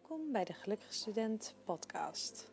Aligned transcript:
Welkom 0.00 0.32
bij 0.32 0.44
de 0.44 0.52
Gelukkige 0.52 0.92
Student 0.92 1.54
podcast. 1.64 2.52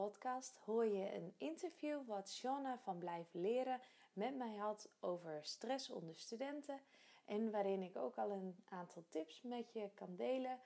Podcast 0.00 0.58
hoor 0.64 0.86
je 0.86 1.14
een 1.14 1.34
interview 1.38 1.98
wat 2.06 2.30
Shona 2.30 2.78
van 2.78 2.98
Blijven 2.98 3.40
Leren 3.40 3.80
met 4.12 4.36
mij 4.36 4.56
had 4.56 4.88
over 5.00 5.38
stress 5.42 5.90
onder 5.90 6.14
studenten. 6.16 6.80
En 7.24 7.50
waarin 7.50 7.82
ik 7.82 7.96
ook 7.96 8.16
al 8.16 8.30
een 8.30 8.56
aantal 8.68 9.04
tips 9.08 9.42
met 9.42 9.72
je 9.72 9.90
kan 9.94 10.16
delen 10.16 10.58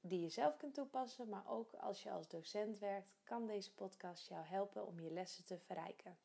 die 0.00 0.20
je 0.20 0.28
zelf 0.28 0.56
kunt 0.56 0.74
toepassen. 0.74 1.28
Maar 1.28 1.44
ook 1.46 1.74
als 1.74 2.02
je 2.02 2.10
als 2.10 2.28
docent 2.28 2.78
werkt, 2.78 3.18
kan 3.24 3.46
deze 3.46 3.74
podcast 3.74 4.28
jou 4.28 4.44
helpen 4.46 4.86
om 4.86 5.00
je 5.00 5.10
lessen 5.10 5.44
te 5.44 5.58
verrijken. 5.58 6.16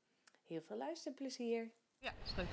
Heel 0.44 0.62
veel 0.62 0.78
luisterplezier! 0.78 1.72
Ja, 2.00 2.12
is 2.24 2.32
goed. 2.32 2.46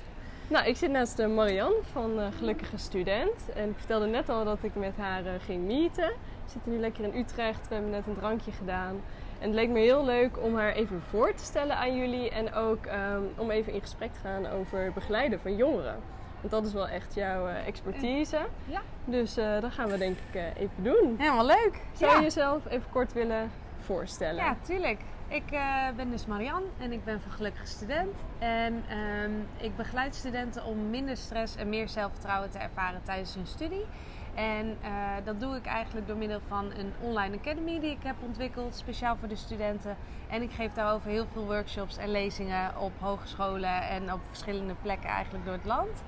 Nou, 0.51 0.67
ik 0.67 0.77
zit 0.77 0.91
naast 0.91 1.19
eh, 1.19 1.29
Marianne 1.29 1.83
van 1.83 2.21
eh, 2.21 2.33
Gelukkige 2.33 2.77
Student. 2.77 3.53
En 3.55 3.71
ik 3.71 3.77
vertelde 3.77 4.07
net 4.07 4.29
al 4.29 4.45
dat 4.45 4.63
ik 4.63 4.75
met 4.75 4.97
haar 4.97 5.27
eh, 5.27 5.41
ging 5.41 5.65
meeten. 5.65 6.09
We 6.45 6.51
zitten 6.51 6.73
nu 6.73 6.79
lekker 6.79 7.05
in 7.05 7.15
Utrecht. 7.15 7.69
We 7.69 7.75
hebben 7.75 7.93
net 7.93 8.07
een 8.07 8.15
drankje 8.15 8.53
gedaan. 8.53 9.03
En 9.41 9.47
het 9.47 9.55
leek 9.55 9.69
me 9.69 9.79
heel 9.79 10.05
leuk 10.05 10.43
om 10.43 10.57
haar 10.57 10.73
even 10.73 11.03
voor 11.09 11.35
te 11.35 11.45
stellen 11.45 11.77
aan 11.77 11.97
jullie. 11.97 12.31
En 12.31 12.55
ook 12.55 12.87
ehm, 12.87 13.23
om 13.37 13.51
even 13.51 13.73
in 13.73 13.81
gesprek 13.81 14.13
te 14.13 14.21
gaan 14.21 14.47
over 14.47 14.93
begeleiden 14.93 15.41
van 15.41 15.57
jongeren. 15.57 15.97
Want 16.41 16.53
dat 16.53 16.67
is 16.67 16.73
wel 16.73 16.89
echt 16.89 17.15
jouw 17.15 17.47
eh, 17.47 17.67
expertise. 17.67 18.39
Ja. 18.65 18.81
Dus 19.05 19.37
eh, 19.37 19.61
dat 19.61 19.73
gaan 19.73 19.89
we 19.89 19.99
denk 19.99 20.17
ik 20.29 20.35
eh, 20.35 20.63
even 20.63 20.83
doen. 20.83 21.15
Helemaal 21.19 21.47
leuk. 21.47 21.81
Zou 21.93 22.11
ja. 22.11 22.17
je 22.17 22.23
jezelf 22.23 22.67
even 22.69 22.91
kort 22.91 23.13
willen 23.13 23.51
voorstellen? 23.79 24.45
Ja, 24.45 24.57
tuurlijk. 24.63 25.01
Ik 25.31 25.51
eh, 25.51 25.89
ben 25.97 26.11
dus 26.11 26.27
Marianne 26.27 26.67
en 26.79 26.93
ik 26.93 27.05
ben 27.05 27.21
van 27.21 27.31
Gelukkige 27.31 27.67
Student. 27.67 28.17
En 28.39 28.85
ehm, 28.89 29.31
ik 29.57 29.77
begeleid 29.77 30.15
studenten 30.15 30.65
om 30.65 30.91
minder 30.91 31.17
stress 31.17 31.57
en 31.57 31.69
meer 31.69 31.89
zelfvertrouwen 31.89 32.51
te 32.51 32.59
ervaren 32.59 33.03
tijdens 33.03 33.35
hun 33.35 33.47
studie. 33.47 33.87
En 34.35 34.77
eh, 34.83 34.91
dat 35.25 35.41
doe 35.41 35.57
ik 35.57 35.67
eigenlijk 35.67 36.07
door 36.07 36.17
middel 36.17 36.41
van 36.49 36.65
een 36.65 36.93
online 37.01 37.37
academy 37.37 37.81
die 37.81 37.91
ik 37.91 38.03
heb 38.03 38.17
ontwikkeld, 38.25 38.75
speciaal 38.75 39.17
voor 39.17 39.29
de 39.29 39.37
studenten. 39.37 39.97
En 40.29 40.43
ik 40.43 40.51
geef 40.51 40.73
daarover 40.73 41.11
heel 41.11 41.27
veel 41.33 41.45
workshops 41.45 41.97
en 41.97 42.11
lezingen 42.11 42.79
op 42.79 42.93
hogescholen 42.99 43.89
en 43.89 44.13
op 44.13 44.21
verschillende 44.29 44.75
plekken 44.83 45.09
eigenlijk 45.09 45.45
door 45.45 45.55
het 45.55 45.65
land. 45.65 46.03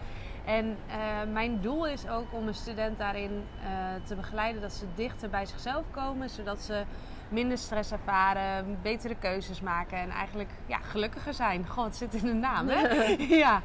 En 0.44 0.76
eh, 0.88 0.96
mijn 1.32 1.60
doel 1.60 1.86
is 1.86 2.08
ook 2.08 2.32
om 2.32 2.46
een 2.46 2.54
student 2.54 2.98
daarin 2.98 3.44
eh, 3.64 3.70
te 4.04 4.14
begeleiden 4.14 4.62
dat 4.62 4.72
ze 4.72 4.86
dichter 4.94 5.30
bij 5.30 5.46
zichzelf 5.46 5.84
komen, 5.90 6.30
zodat 6.30 6.60
ze 6.62 6.84
minder 7.28 7.58
stress 7.58 7.92
ervaren, 7.92 8.78
betere 8.82 9.14
keuzes 9.14 9.60
maken 9.60 9.98
en 9.98 10.10
eigenlijk 10.10 10.50
ja, 10.66 10.78
gelukkiger 10.78 11.34
zijn. 11.34 11.68
God, 11.68 11.84
het 11.84 11.96
zit 11.96 12.14
in 12.14 12.26
de 12.26 12.32
naam, 12.32 12.68
hè? 12.68 13.06
ja. 13.46 13.62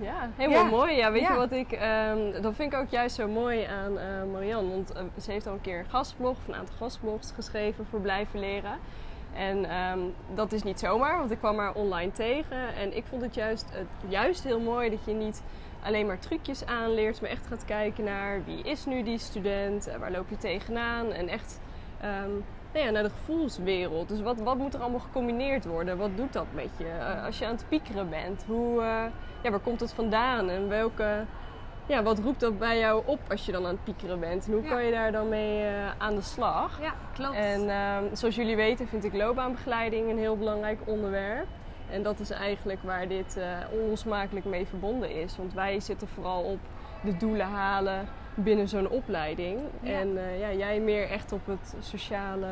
Ja, 0.00 0.30
helemaal 0.36 0.64
Ja. 0.64 0.70
mooi. 0.70 0.96
Ja, 0.96 1.12
weet 1.12 1.22
Ja. 1.22 1.30
je 1.32 1.36
wat 1.38 1.52
ik... 1.52 1.72
ehm, 1.72 2.42
dat 2.42 2.54
vind 2.54 2.72
ik 2.72 2.78
ook 2.78 2.88
juist 2.88 3.14
zo 3.16 3.28
mooi 3.28 3.64
aan 3.64 3.98
eh, 3.98 4.06
Marianne. 4.32 4.70
Want 4.70 4.92
eh, 4.92 5.02
ze 5.22 5.30
heeft 5.30 5.46
al 5.46 5.52
een 5.52 5.60
keer 5.60 5.78
een 5.78 5.90
gastblog, 5.90 6.36
of 6.36 6.48
een 6.48 6.54
aantal 6.54 6.74
gastblogs 6.78 7.32
geschreven 7.34 7.86
voor 7.90 8.00
Blijven 8.00 8.40
Leren. 8.40 8.78
En 9.34 9.64
ehm, 9.70 9.98
dat 10.34 10.52
is 10.52 10.62
niet 10.62 10.78
zomaar, 10.78 11.18
want 11.18 11.30
ik 11.30 11.38
kwam 11.38 11.58
haar 11.58 11.74
online 11.74 12.12
tegen. 12.12 12.74
En 12.74 12.96
ik 12.96 13.04
vond 13.08 13.22
het 13.22 13.34
juist, 13.34 13.66
het 13.72 13.86
juist 14.10 14.44
heel 14.44 14.60
mooi 14.60 14.90
dat 14.90 15.04
je 15.04 15.12
niet 15.12 15.42
alleen 15.82 16.06
maar 16.06 16.18
trucjes 16.18 16.66
aanleert, 16.66 17.20
maar 17.20 17.30
echt 17.30 17.46
gaat 17.46 17.64
kijken 17.64 18.04
naar 18.04 18.44
wie 18.44 18.62
is 18.62 18.84
nu 18.86 19.02
die 19.02 19.18
student, 19.18 19.86
eh, 19.86 19.96
waar 19.96 20.10
loop 20.10 20.28
je 20.28 20.36
tegenaan. 20.36 21.12
En 21.12 21.28
echt 21.28 21.60
ehm, 22.00 22.30
nou 22.72 22.84
ja, 22.84 22.90
naar 22.90 23.02
de 23.02 23.10
gevoelswereld. 23.10 24.08
Dus 24.08 24.20
wat, 24.20 24.40
wat 24.40 24.56
moet 24.56 24.74
er 24.74 24.80
allemaal 24.80 24.98
gecombineerd 25.00 25.64
worden? 25.64 25.96
Wat 25.98 26.16
doet 26.16 26.32
dat 26.32 26.46
met 26.52 26.68
je? 26.76 26.88
Eh, 26.88 27.24
als 27.24 27.38
je 27.38 27.46
aan 27.46 27.52
het 27.52 27.64
piekeren 27.68 28.08
bent, 28.10 28.44
hoe, 28.46 28.80
eh, 28.80 29.04
ja, 29.42 29.50
waar 29.50 29.58
komt 29.60 29.80
het 29.80 29.92
vandaan? 29.92 30.48
En 30.48 30.68
welke, 30.68 31.24
ja, 31.86 32.02
wat 32.02 32.18
roept 32.18 32.40
dat 32.40 32.58
bij 32.58 32.78
jou 32.78 33.02
op 33.06 33.18
als 33.30 33.46
je 33.46 33.52
dan 33.52 33.64
aan 33.66 33.70
het 33.74 33.84
piekeren 33.84 34.20
bent? 34.20 34.46
En 34.46 34.52
hoe 34.52 34.62
Ja. 34.62 34.68
kan 34.68 34.84
je 34.84 34.90
daar 34.92 35.12
dan 35.12 35.28
mee 35.28 35.64
eh, 35.66 35.72
aan 35.98 36.14
de 36.14 36.22
slag? 36.22 36.80
ja, 36.82 36.92
klopt. 37.14 37.34
En 37.36 37.70
ehm, 37.70 38.04
zoals 38.12 38.34
jullie 38.36 38.56
weten 38.56 38.88
vind 38.88 39.04
ik 39.04 39.14
loopbaanbegeleiding 39.14 40.10
een 40.10 40.18
heel 40.18 40.36
belangrijk 40.36 40.78
onderwerp. 40.84 41.46
En 41.90 42.02
dat 42.02 42.20
is 42.20 42.30
eigenlijk 42.30 42.82
waar 42.82 43.08
dit 43.08 43.38
onlosmakelijk 43.72 44.46
mee 44.46 44.66
verbonden 44.66 45.10
is. 45.10 45.36
Want 45.36 45.52
wij 45.54 45.80
zitten 45.80 46.08
vooral 46.08 46.42
op 46.42 46.58
de 47.02 47.16
doelen 47.16 47.46
halen 47.46 48.08
binnen 48.42 48.68
zo'n 48.68 48.88
opleiding. 48.88 49.58
Ja. 49.80 49.92
En 49.92 50.18
eh, 50.18 50.40
ja, 50.40 50.52
jij 50.52 50.80
meer 50.80 51.10
echt 51.10 51.32
op 51.32 51.46
het 51.46 51.74
sociale, 51.80 52.46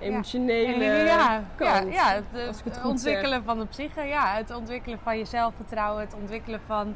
emotionele 0.00 0.84
ja, 0.84 1.44
kant. 1.56 1.92
Ja, 1.92 2.10
ja, 2.10 2.14
het, 2.14 2.24
eh, 2.32 2.64
het 2.64 2.84
ontwikkelen 2.84 3.44
van 3.44 3.58
de 3.58 3.66
psyche, 3.66 4.02
ja, 4.02 4.34
het 4.34 4.54
ontwikkelen 4.54 4.98
van 5.02 5.18
je 5.18 5.24
zelfvertrouwen, 5.24 6.00
het 6.00 6.14
ontwikkelen 6.14 6.60
van 6.66 6.94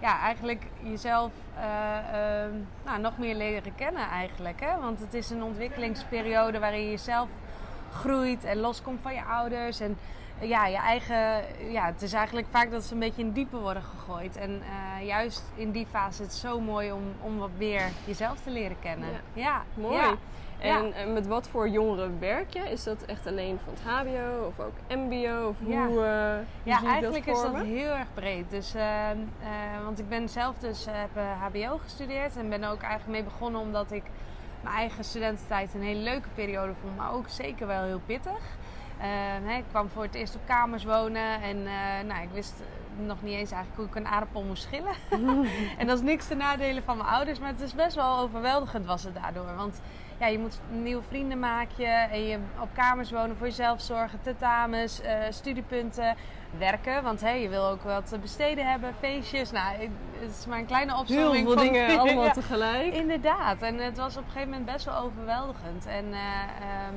ja, 0.00 0.20
eigenlijk 0.20 0.62
jezelf 0.82 1.32
eh, 1.56 2.42
ehm, 2.42 2.54
nou, 2.84 3.00
nog 3.00 3.18
meer 3.18 3.34
leren 3.34 3.74
kennen 3.74 4.08
eigenlijk. 4.08 4.60
Hè? 4.60 4.80
Want 4.80 5.00
het 5.00 5.14
is 5.14 5.30
een 5.30 5.42
ontwikkelingsperiode 5.42 6.58
waarin 6.58 6.82
je 6.82 6.90
jezelf 6.90 7.28
groeit 7.92 8.44
en 8.44 8.58
loskomt 8.58 9.00
van 9.02 9.14
je 9.14 9.22
ouders. 9.24 9.80
En 9.80 9.98
ja, 10.42 10.66
je 10.66 10.76
eigen, 10.76 11.44
ja, 11.72 11.86
het 11.86 12.02
is 12.02 12.12
eigenlijk 12.12 12.46
vaak 12.50 12.70
dat 12.70 12.82
ze 12.82 12.92
een 12.92 12.98
beetje 12.98 13.22
in 13.22 13.32
diepe 13.32 13.56
worden 13.56 13.82
gegooid. 13.82 14.36
En 14.36 14.62
eh, 14.62 15.06
juist 15.06 15.42
in 15.54 15.70
die 15.70 15.86
fase 15.86 16.22
is 16.22 16.28
het 16.28 16.36
zo 16.36 16.60
mooi 16.60 16.92
om, 16.92 17.02
om 17.20 17.38
wat 17.38 17.50
meer 17.58 17.90
jezelf 18.04 18.40
te 18.40 18.50
leren 18.50 18.76
kennen. 18.80 19.08
Ja. 19.10 19.20
Ja, 19.32 19.62
Mooi. 19.74 20.16
Ja. 20.62 20.90
En 20.94 21.12
met 21.12 21.26
wat 21.26 21.48
voor 21.48 21.68
jongeren 21.68 22.20
werk 22.20 22.52
je? 22.52 22.70
Is 22.70 22.84
dat 22.84 23.02
echt 23.02 23.26
alleen 23.26 23.58
van 23.64 23.72
het 23.72 23.82
HBO 23.82 24.46
of 24.46 24.64
ook 24.64 24.72
MBO? 24.88 25.48
Of 25.48 25.56
hoe, 25.64 25.74
eh, 25.74 25.86
hoe 25.86 26.44
Ja, 26.62 26.82
eigenlijk 26.84 27.26
dat 27.26 27.36
is 27.36 27.42
dat 27.42 27.62
heel 27.62 27.90
erg 27.90 28.14
breed. 28.14 28.50
Dus, 28.50 28.74
eh, 28.74 29.10
eh, 29.10 29.16
want 29.84 29.98
ik 29.98 30.08
ben 30.08 30.28
zelf 30.28 30.58
dus 30.58 30.86
heb 30.90 31.10
HBO 31.38 31.78
gestudeerd 31.82 32.36
en 32.36 32.48
ben 32.48 32.64
ook 32.64 32.82
eigenlijk 32.82 33.12
mee 33.12 33.24
begonnen 33.24 33.60
omdat 33.60 33.92
ik 33.92 34.02
mijn 34.60 34.76
eigen 34.76 35.04
studententijd 35.04 35.74
een 35.74 35.82
hele 35.82 36.00
leuke 36.00 36.28
periode 36.34 36.72
vond, 36.80 36.96
maar 36.96 37.12
ook 37.12 37.28
zeker 37.28 37.66
wel 37.66 37.82
heel 37.82 38.00
pittig. 38.06 38.56
Eh, 39.02 39.08
hè, 39.50 39.56
ik 39.56 39.64
kwam 39.70 39.88
voor 39.88 40.02
het 40.02 40.14
eerst 40.14 40.34
op 40.34 40.40
kamers 40.46 40.84
wonen 40.84 41.42
en 41.42 41.66
eh, 41.66 42.06
nou, 42.06 42.22
ik 42.22 42.28
wist 42.32 42.62
nog 42.96 43.22
niet 43.22 43.34
eens 43.34 43.50
eigenlijk 43.50 43.76
hoe 43.76 43.86
ik 43.86 43.94
een 43.94 44.12
aardappel 44.12 44.42
moest 44.42 44.62
schillen. 44.62 44.94
en 45.78 45.86
dat 45.86 45.96
is 45.98 46.04
niks 46.04 46.26
te 46.26 46.34
nadelen 46.34 46.82
van 46.82 46.96
mijn 46.96 47.08
ouders, 47.08 47.38
maar 47.38 47.48
het 47.48 47.60
is 47.60 47.74
best 47.74 47.94
wel 47.96 48.18
overweldigend 48.18 48.86
was 48.86 49.04
het 49.04 49.14
daardoor. 49.14 49.54
Want 49.56 49.80
ja, 50.18 50.26
je 50.26 50.38
moet 50.38 50.60
nieuwe 50.70 51.02
vrienden 51.08 51.38
maken 51.38 52.10
en 52.10 52.22
je 52.26 52.38
op 52.60 52.68
kamers 52.72 53.10
wonen, 53.10 53.36
voor 53.36 53.46
jezelf 53.46 53.80
zorgen, 53.80 54.20
tentamens, 54.22 55.00
eh, 55.00 55.14
studiepunten, 55.30 56.14
werken. 56.58 57.02
Want 57.02 57.20
hey, 57.20 57.42
je 57.42 57.48
wil 57.48 57.66
ook 57.68 57.82
wat 57.82 58.08
te 58.08 58.18
besteden 58.18 58.70
hebben, 58.70 58.94
feestjes. 58.98 59.50
Nou, 59.50 59.80
ik- 59.80 59.90
het 60.20 60.30
is 60.38 60.46
maar 60.46 60.58
een 60.58 60.66
kleine 60.66 60.92
Heel 60.92 61.00
opzomming 61.00 61.46
veel 61.46 61.54
van 61.56 61.62
dingen 61.64 61.98
allemaal 62.00 62.24
Ja. 62.24 62.30
tegelijk. 62.30 62.94
Inderdaad, 62.94 63.62
en 63.62 63.78
het 63.78 63.96
was 63.98 64.16
op 64.16 64.24
een 64.24 64.30
gegeven 64.30 64.48
moment 64.50 64.72
best 64.72 64.84
wel 64.84 64.96
overweldigend. 64.98 65.86
En 65.86 66.12
eh, 66.12 66.18
ehm, 66.60 66.94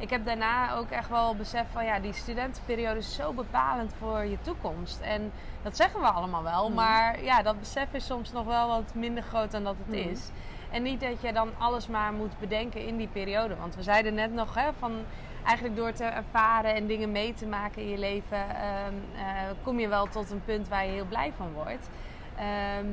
ik 0.00 0.10
heb 0.10 0.24
daarna 0.24 0.74
ook 0.74 0.90
echt 0.90 1.08
wel 1.08 1.36
beseft 1.36 1.70
van 1.72 1.84
ja, 1.84 1.98
die 1.98 2.12
studentenperiode 2.12 2.98
is 2.98 3.14
zo 3.14 3.32
bepalend 3.32 3.94
voor 3.98 4.24
je 4.24 4.40
toekomst. 4.40 5.00
En 5.00 5.32
dat 5.62 5.76
zeggen 5.76 6.00
we 6.00 6.06
allemaal 6.06 6.42
wel, 6.42 6.66
Hmm. 6.66 6.74
maar 6.74 7.22
ja, 7.24 7.42
dat 7.42 7.58
besef 7.58 7.92
is 7.92 8.06
soms 8.06 8.32
nog 8.32 8.44
wel 8.44 8.68
wat 8.68 8.94
minder 8.94 9.22
groot 9.22 9.50
dan 9.50 9.64
dat 9.64 9.76
het 9.84 9.96
Hmm. 10.00 10.10
is. 10.10 10.30
En 10.70 10.82
niet 10.82 11.00
dat 11.00 11.20
je 11.20 11.32
dan 11.32 11.50
alles 11.58 11.86
maar 11.86 12.12
moet 12.12 12.38
bedenken 12.38 12.86
in 12.86 12.96
die 12.96 13.08
periode. 13.08 13.56
Want 13.56 13.74
we 13.76 13.82
zeiden 13.82 14.14
net 14.14 14.32
nog 14.32 14.54
hè, 14.54 14.72
van 14.78 14.92
eigenlijk 15.44 15.76
door 15.76 15.92
te 15.92 16.04
ervaren 16.04 16.74
en 16.74 16.86
dingen 16.86 17.12
mee 17.12 17.34
te 17.34 17.46
maken 17.46 17.82
in 17.82 17.88
je 17.88 17.98
leven, 17.98 18.38
ehm, 18.38 18.94
eh, 19.16 19.22
kom 19.62 19.78
je 19.78 19.88
wel 19.88 20.06
tot 20.08 20.30
een 20.30 20.44
punt 20.44 20.68
waar 20.68 20.84
je 20.84 20.92
heel 20.92 21.06
blij 21.08 21.32
van 21.36 21.52
wordt. 21.52 21.90
Ehm, 22.36 22.86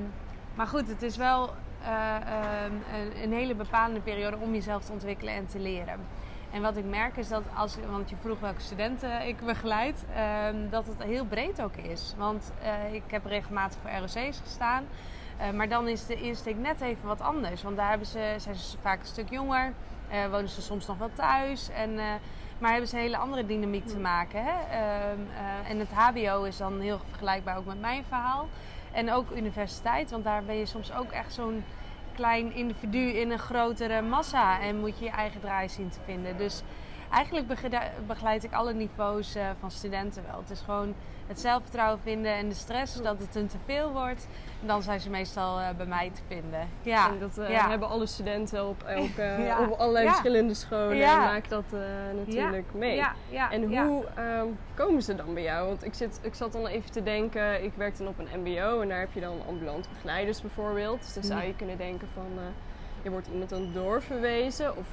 maar 0.56 0.68
goed, 0.68 0.88
het 0.88 1.02
is 1.02 1.18
wel 1.18 1.50
eh, 1.84 2.16
ehm, 2.16 2.74
een, 2.94 3.24
een 3.24 3.34
hele 3.34 3.56
bepalende 3.56 4.00
periode 4.00 4.38
om 4.38 4.54
jezelf 4.54 4.84
te 4.84 4.92
ontwikkelen 4.92 5.34
en 5.34 5.46
te 5.48 5.60
leren. 5.60 6.00
En 6.52 6.62
wat 6.62 6.78
ik 6.78 6.86
merk 6.86 7.18
is 7.18 7.28
dat 7.28 7.44
als, 7.56 7.78
want 7.92 8.10
je 8.10 8.16
vroeg 8.16 8.40
welke 8.40 8.62
studenten 8.62 9.28
ik 9.28 9.46
begeleid, 9.46 10.06
ehm, 10.16 10.70
dat 10.70 10.86
het 10.86 11.04
heel 11.04 11.26
breed 11.26 11.62
ook 11.62 11.76
is. 11.76 12.14
Want 12.18 12.52
eh, 12.62 12.94
ik 12.94 13.04
heb 13.08 13.26
regelmatig 13.26 13.80
voor 13.82 13.92
ROC's 13.92 14.40
gestaan. 14.44 14.84
Eh, 15.38 15.50
maar 15.52 15.70
dan 15.70 15.88
is 15.88 16.06
de 16.06 16.16
insteek 16.16 16.58
net 16.58 16.82
even 16.82 17.08
wat 17.08 17.22
anders. 17.22 17.64
Want 17.64 17.78
daar 17.78 17.90
hebben 17.90 18.08
ze, 18.08 18.36
zijn 18.38 18.56
ze 18.56 18.78
vaak 18.82 19.00
een 19.00 19.06
stuk 19.06 19.30
jonger. 19.30 19.74
eh, 20.10 20.26
wonen 20.30 20.50
ze 20.50 20.62
soms 20.62 20.88
nog 20.88 20.98
wel 20.98 21.12
thuis. 21.14 21.70
En, 21.70 22.00
maar 22.60 22.72
hebben 22.72 22.90
ze 22.90 22.96
een 22.96 23.02
hele 23.02 23.18
andere 23.18 23.46
dynamiek 23.46 23.86
te 23.86 23.98
maken. 24.00 24.44
Hè? 24.44 24.52
Ehm, 24.52 25.20
eh, 25.36 25.70
en 25.70 25.80
het 25.80 25.92
HBO 25.92 26.44
is 26.44 26.58
dan 26.58 26.80
heel 26.80 27.00
vergelijkbaar 27.10 27.58
ook 27.58 27.66
met 27.66 27.80
mijn 27.82 28.04
verhaal. 28.04 28.48
En 28.92 29.12
ook 29.12 29.32
universiteit. 29.36 30.12
Want 30.12 30.24
daar 30.24 30.44
ben 30.44 30.56
je 30.56 30.66
soms 30.66 30.94
ook 30.94 31.12
echt 31.12 31.34
zo'n 31.34 31.64
klein 32.18 32.54
individu 32.54 33.00
in 33.00 33.32
een 33.32 33.40
grotere 33.40 34.02
massa. 34.02 34.62
En 34.62 34.80
moet 34.80 35.00
je 35.00 35.06
je 35.06 35.12
eigen 35.12 35.42
draai 35.42 35.70
zien 35.70 35.90
te 35.90 36.00
vinden. 36.06 36.38
Dus 36.38 36.64
eigenlijk 37.12 37.48
begeleid, 38.08 38.44
ik 38.44 38.54
alle 38.54 38.74
niveaus 38.74 39.36
eh, 39.36 39.46
van 39.60 39.72
studenten 39.72 40.24
wel. 40.32 40.40
Het 40.40 40.50
is 40.50 40.60
gewoon 40.62 40.94
het 41.28 41.40
zelfvertrouwen 41.40 42.00
vinden 42.00 42.34
en 42.34 42.50
de 42.50 42.56
stress 42.56 43.02
dat 43.02 43.20
het 43.20 43.36
een 43.36 43.48
te 43.48 43.58
veel 43.66 43.92
wordt. 43.92 44.28
En 44.62 44.68
dan 44.68 44.82
zijn 44.84 45.00
ze 45.00 45.10
meestal 45.10 45.60
eh, 45.60 45.70
bij 45.78 45.86
mij 45.86 46.12
te 46.14 46.22
vinden. 46.28 46.68
Ja, 46.82 47.10
En 47.10 47.20
dat 47.20 47.38
eh, 47.38 47.50
ja. 47.50 47.70
hebben 47.70 47.88
alle 47.90 48.06
studenten 48.06 48.68
op, 48.68 48.84
elke, 49.00 49.36
Ja. 49.40 49.60
op 49.60 49.80
allerlei 49.80 50.06
Ja. 50.06 50.12
verschillende 50.12 50.54
scholen. 50.54 50.98
Maken 51.00 51.50
dat 51.50 51.64
natuurlijk 52.16 52.74
mee. 52.74 53.04
En 53.52 53.76
hoe 53.76 54.06
ehm, 54.16 54.48
komen 54.76 55.02
ze 55.02 55.16
dan 55.16 55.34
bij 55.34 55.44
jou? 55.44 55.68
Want 55.68 55.84
ik, 55.86 55.94
zit, 55.94 56.20
ik 56.24 56.34
zat 56.36 56.52
dan 56.52 56.68
even 56.68 56.92
te 56.92 57.04
denken, 57.04 57.64
ik 57.64 57.72
werk 57.76 57.98
dan 57.98 58.08
op 58.08 58.20
een 58.20 58.42
mbo 58.42 58.82
en 58.82 58.88
daar 58.88 59.00
heb 59.00 59.14
je 59.14 59.20
dan 59.22 59.38
ambulant 59.48 59.90
begeleiders 59.94 60.42
bijvoorbeeld. 60.42 61.00
Dus 61.04 61.14
dan 61.14 61.24
zou 61.24 61.44
je 61.44 61.56
kunnen 61.56 61.78
denken 61.78 62.08
van, 62.14 62.26
je 63.02 63.10
wordt 63.10 63.28
iemand 63.28 63.50
dan 63.50 63.70
doorverwezen 63.74 64.78
of 64.78 64.86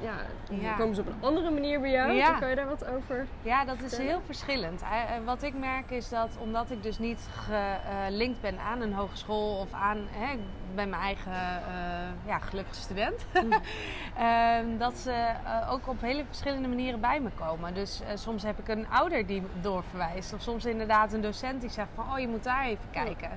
ja, 0.00 0.14
Ja. 0.50 0.74
komen 0.76 0.94
ze 0.94 1.00
op 1.00 1.06
een 1.06 1.18
andere 1.20 1.50
manier 1.50 1.80
bij 1.80 1.90
jou? 1.90 2.12
Ja. 2.12 2.38
Kan 2.38 2.48
je 2.48 2.54
daar 2.54 2.68
wat 2.68 2.84
over? 2.86 3.26
Ja, 3.42 3.64
dat 3.64 3.80
is 3.80 3.96
heel 3.96 4.20
verschillend. 4.20 4.82
Eh, 4.82 5.16
eh, 5.16 5.24
Wat 5.24 5.42
ik 5.42 5.54
merk 5.54 5.90
is 5.90 6.08
dat 6.08 6.36
omdat 6.40 6.70
ik 6.70 6.82
dus 6.82 6.98
niet 6.98 7.28
gelinkt 7.30 8.40
ben 8.40 8.58
aan 8.58 8.80
een 8.80 8.92
hogeschool 8.92 9.58
of 9.58 9.72
aan, 9.72 10.06
hè, 10.10 10.32
ik 10.32 10.38
ben 10.74 10.88
mijn 10.88 11.02
eigen 11.02 11.32
eh, 11.32 12.26
ja, 12.26 12.38
gelukkige 12.38 12.80
student, 12.80 13.26
ehm, 14.16 14.78
dat 14.78 14.98
ze 14.98 15.30
ook 15.70 15.88
op 15.88 16.00
hele 16.00 16.24
verschillende 16.26 16.68
manieren 16.68 17.00
bij 17.00 17.20
me 17.20 17.30
komen. 17.38 17.74
Dus 17.74 18.02
soms 18.14 18.42
heb 18.42 18.58
ik 18.58 18.68
een 18.68 18.88
ouder 18.90 19.26
die 19.26 19.42
doorverwijst, 19.60 20.32
of 20.34 20.40
soms 20.40 20.64
inderdaad 20.64 21.12
een 21.12 21.20
docent 21.20 21.60
die 21.60 21.70
zegt 21.70 21.88
van, 21.94 22.04
oh 22.12 22.18
je 22.18 22.28
moet 22.28 22.44
daar 22.44 22.64
even 22.64 22.90
kijken. 22.90 23.30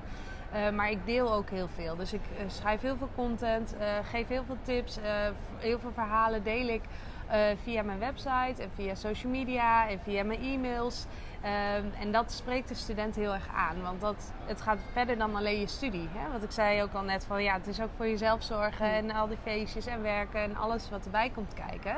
Eh, 0.52 0.70
maar 0.70 0.90
ik 0.90 1.06
deel 1.06 1.32
ook 1.32 1.50
heel 1.50 1.68
veel. 1.68 1.96
Dus 1.96 2.12
ik 2.12 2.20
eh, 2.38 2.44
schrijf 2.46 2.80
heel 2.80 2.96
veel 2.96 3.10
content, 3.14 3.76
eh, 3.76 3.86
geef 4.02 4.28
heel 4.28 4.44
veel 4.44 4.58
tips, 4.62 4.98
heel 5.56 5.78
veel 5.78 5.92
verhalen 5.92 6.42
deel 6.42 6.68
ik 6.68 6.82
via 7.62 7.82
mijn 7.82 7.98
website 7.98 8.62
en 8.62 8.70
via 8.74 8.94
social 8.94 9.32
media 9.32 9.88
en 9.88 10.00
via 10.00 10.24
mijn 10.24 10.42
e-mails. 10.42 11.06
Ehm, 11.42 11.84
en 12.00 12.12
dat 12.12 12.32
spreekt 12.32 12.68
de 12.68 12.74
student 12.74 13.14
heel 13.14 13.32
erg 13.32 13.48
aan, 13.54 13.82
want 13.82 14.00
dat, 14.00 14.32
het 14.44 14.60
gaat 14.60 14.78
verder 14.92 15.18
dan 15.18 15.36
alleen 15.36 15.60
je 15.60 15.66
studie. 15.66 16.08
Hè? 16.12 16.32
Wat 16.32 16.42
ik 16.42 16.50
zei 16.50 16.82
ook 16.82 16.92
al 16.92 17.02
net 17.02 17.24
van 17.24 17.42
ja, 17.42 17.54
het 17.54 17.66
is 17.66 17.80
ook 17.80 17.88
voor 17.96 18.06
jezelf 18.06 18.42
zorgen 18.42 18.92
en 18.92 19.10
al 19.10 19.28
die 19.28 19.36
feestjes 19.42 19.86
en 19.86 20.02
werken 20.02 20.40
en 20.40 20.56
alles 20.56 20.90
wat 20.90 21.04
erbij 21.04 21.30
komt 21.30 21.54
kijken. 21.54 21.96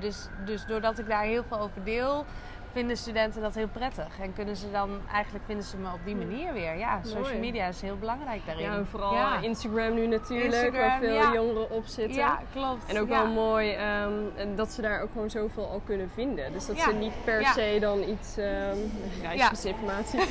Dus, 0.00 0.28
dus 0.44 0.66
doordat 0.66 0.98
ik 0.98 1.08
daar 1.08 1.22
heel 1.22 1.44
veel 1.44 1.58
over 1.58 1.84
deel, 1.84 2.24
vinden 2.72 2.96
studenten 2.96 3.42
dat 3.42 3.54
heel 3.54 3.68
prettig. 3.68 4.18
En 4.20 4.32
kunnen 4.34 4.56
ze 4.56 4.70
dan, 4.70 5.00
eigenlijk 5.12 5.44
vinden 5.44 5.64
ze 5.64 5.76
me 5.76 5.86
op 5.92 6.00
die 6.04 6.16
manier 6.16 6.52
weer. 6.52 6.76
Ja, 6.78 7.00
social 7.04 7.38
media 7.38 7.66
is 7.66 7.80
heel 7.80 7.96
belangrijk 7.96 8.40
daarin. 8.46 8.64
Ja, 8.64 8.74
en 8.74 8.86
vooral 8.86 9.12
Ja. 9.14 9.40
Instagram 9.40 9.94
nu 9.94 10.06
natuurlijk, 10.06 10.76
waar 10.76 10.98
veel 10.98 11.14
ja. 11.14 11.32
jongeren 11.32 11.70
op 11.70 11.84
zitten. 11.86 12.16
Ja, 12.18 12.38
klopt. 12.52 12.84
En 12.86 13.00
ook 13.00 13.08
ja. 13.08 13.22
wel 13.22 13.32
mooi 13.32 13.70
ehm, 13.72 14.12
en 14.36 14.56
dat 14.56 14.72
ze 14.72 14.82
daar 14.82 15.02
ook 15.02 15.08
gewoon 15.12 15.30
zoveel 15.30 15.68
al 15.70 15.80
kunnen 15.84 16.10
vinden. 16.14 16.52
Dus 16.52 16.66
dat 16.66 16.76
Ja. 16.76 16.84
ze 16.84 16.92
niet 16.92 17.12
per 17.24 17.40
Ja. 17.40 17.52
se 17.52 17.76
dan 17.80 17.98
iets 18.02 18.36
um, 18.38 18.92
reizigersinformatie 19.22 20.18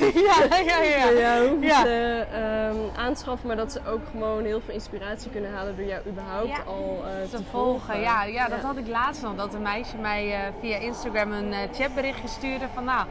ja, 0.66 0.82
ja, 0.82 1.08
ja. 1.08 1.38
hoeven 1.40 1.60
Ja. 1.66 1.82
te 1.82 2.26
ehm, 2.32 2.98
aanschaffen. 2.98 3.46
Maar 3.46 3.56
dat 3.56 3.72
ze 3.72 3.80
ook 3.86 4.00
gewoon 4.10 4.44
heel 4.44 4.60
veel 4.60 4.74
inspiratie 4.74 5.30
kunnen 5.30 5.52
halen 5.52 5.76
door 5.76 5.86
jou 5.86 6.06
überhaupt 6.08 6.48
Ja. 6.48 6.62
al 6.66 7.02
eh, 7.04 7.28
te 7.30 7.36
te 7.36 7.42
volgen. 7.50 8.00
Ja, 8.00 8.24
ja, 8.24 8.48
dat 8.48 8.60
Ja. 8.60 8.66
had 8.66 8.76
ik 8.76 8.88
laatst 8.88 9.22
nog. 9.22 9.34
Dat 9.36 9.54
een 9.54 9.62
meisje 9.62 9.96
mij 9.96 10.32
eh, 10.34 10.40
via 10.60 10.76
Instagram 10.76 11.32
een 11.32 11.52
eh, 11.52 11.58
chatberichtje 11.72 12.28
stuurde 12.30 12.68
van 12.74 12.84
nou. 12.84 13.06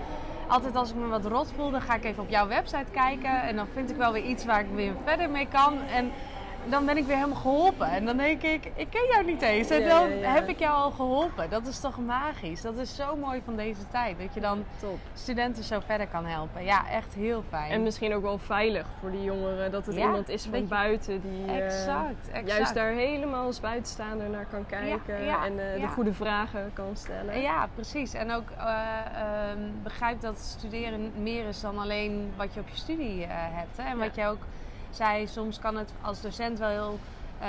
Altijd 0.48 0.75
als 0.75 0.89
ik 0.89 0.95
me 0.95 1.07
wat 1.07 1.25
rot 1.25 1.51
voel, 1.56 1.71
dan 1.71 1.81
ga 1.81 1.95
ik 1.95 2.04
even 2.04 2.24
op 2.24 2.30
jouw 2.30 2.48
website 2.48 2.92
kijken. 2.92 3.42
En 3.42 3.56
dan 3.56 3.68
vind 3.74 3.89
ik 3.89 3.95
wel 3.95 4.12
weer 4.12 4.24
iets 4.24 4.45
waar 4.45 4.60
ik 4.60 4.68
weer 4.74 4.94
verder 5.04 5.30
mee 5.30 5.48
kan. 5.48 5.81
En 5.81 6.12
dan 6.66 6.86
ben 6.86 6.98
ik 6.98 7.06
weer 7.06 7.16
helemaal 7.16 7.38
geholpen. 7.38 7.88
En 7.88 8.06
dan 8.06 8.18
denk 8.18 8.42
ik, 8.42 8.72
ik 8.76 8.88
ken 8.90 9.08
jou 9.10 9.26
niet 9.26 9.42
eens. 9.42 9.70
En 9.70 9.88
dan 9.88 10.10
heb 10.12 10.50
ik 10.50 10.60
jou 10.60 10.74
al 10.74 10.92
geholpen. 10.92 11.50
Dat 11.50 11.68
is 11.68 11.80
toch 11.80 12.00
magisch. 12.00 12.62
Dat 12.62 12.78
is 12.78 12.96
zo 12.96 13.16
mooi 13.16 13.42
van 13.46 13.56
deze 13.56 13.88
tijd. 13.92 14.20
Dat 14.20 14.34
je 14.34 14.40
dan 14.40 14.64
Top. 14.80 14.98
studenten 15.14 15.64
zo 15.64 15.80
verder 15.86 16.08
kan 16.08 16.26
helpen. 16.26 16.64
Ja, 16.64 16.90
echt 16.90 17.14
heel 17.14 17.44
fijn. 17.50 17.72
En 17.72 17.84
misschien 17.84 18.14
ook 18.14 18.22
wel 18.22 18.38
veilig 18.38 18.86
voor 19.00 19.12
die 19.12 19.24
jongeren 19.24 19.72
dat 19.72 19.86
het 19.86 19.96
Ja, 19.96 20.02
iemand 20.02 20.30
is 20.30 20.48
van 20.52 20.68
buiten 20.68 21.22
die 21.22 21.46
eh, 21.46 21.66
exact, 21.66 22.28
exact. 22.28 22.48
juist 22.48 22.74
daar 22.74 22.92
helemaal 22.92 23.46
als 23.46 23.60
buitenstaander 23.60 24.30
naar 24.30 24.46
kan 24.46 24.66
kijken 24.66 25.24
ja, 25.24 25.46
en 25.46 25.74
eh, 25.74 25.82
de 25.82 25.88
goede 25.88 26.14
vragen 26.14 26.72
kan 26.74 26.92
stellen. 26.94 27.42
Ja, 27.42 27.68
precies. 27.76 28.14
En 28.14 28.32
ook 28.32 28.50
ehm, 28.58 29.60
begrijp 29.84 30.22
dat 30.22 30.40
studeren 30.40 31.12
meer 31.22 31.48
is 31.48 31.62
dan 31.62 31.78
alleen 31.78 32.32
wat 32.36 32.54
je 32.54 32.60
op 32.60 32.68
je 32.68 32.76
studie 32.76 33.26
hebt. 33.30 33.78
Hè? 33.78 33.84
En 33.84 33.98
wat 33.98 34.16
je 34.16 34.26
ook 34.26 34.38
zei, 34.89 35.27
soms 35.27 35.59
kan 35.59 35.75
het 35.77 35.94
als 36.01 36.21
docent 36.21 36.59
wel 36.59 36.69
heel 36.69 37.00
eh, 37.39 37.47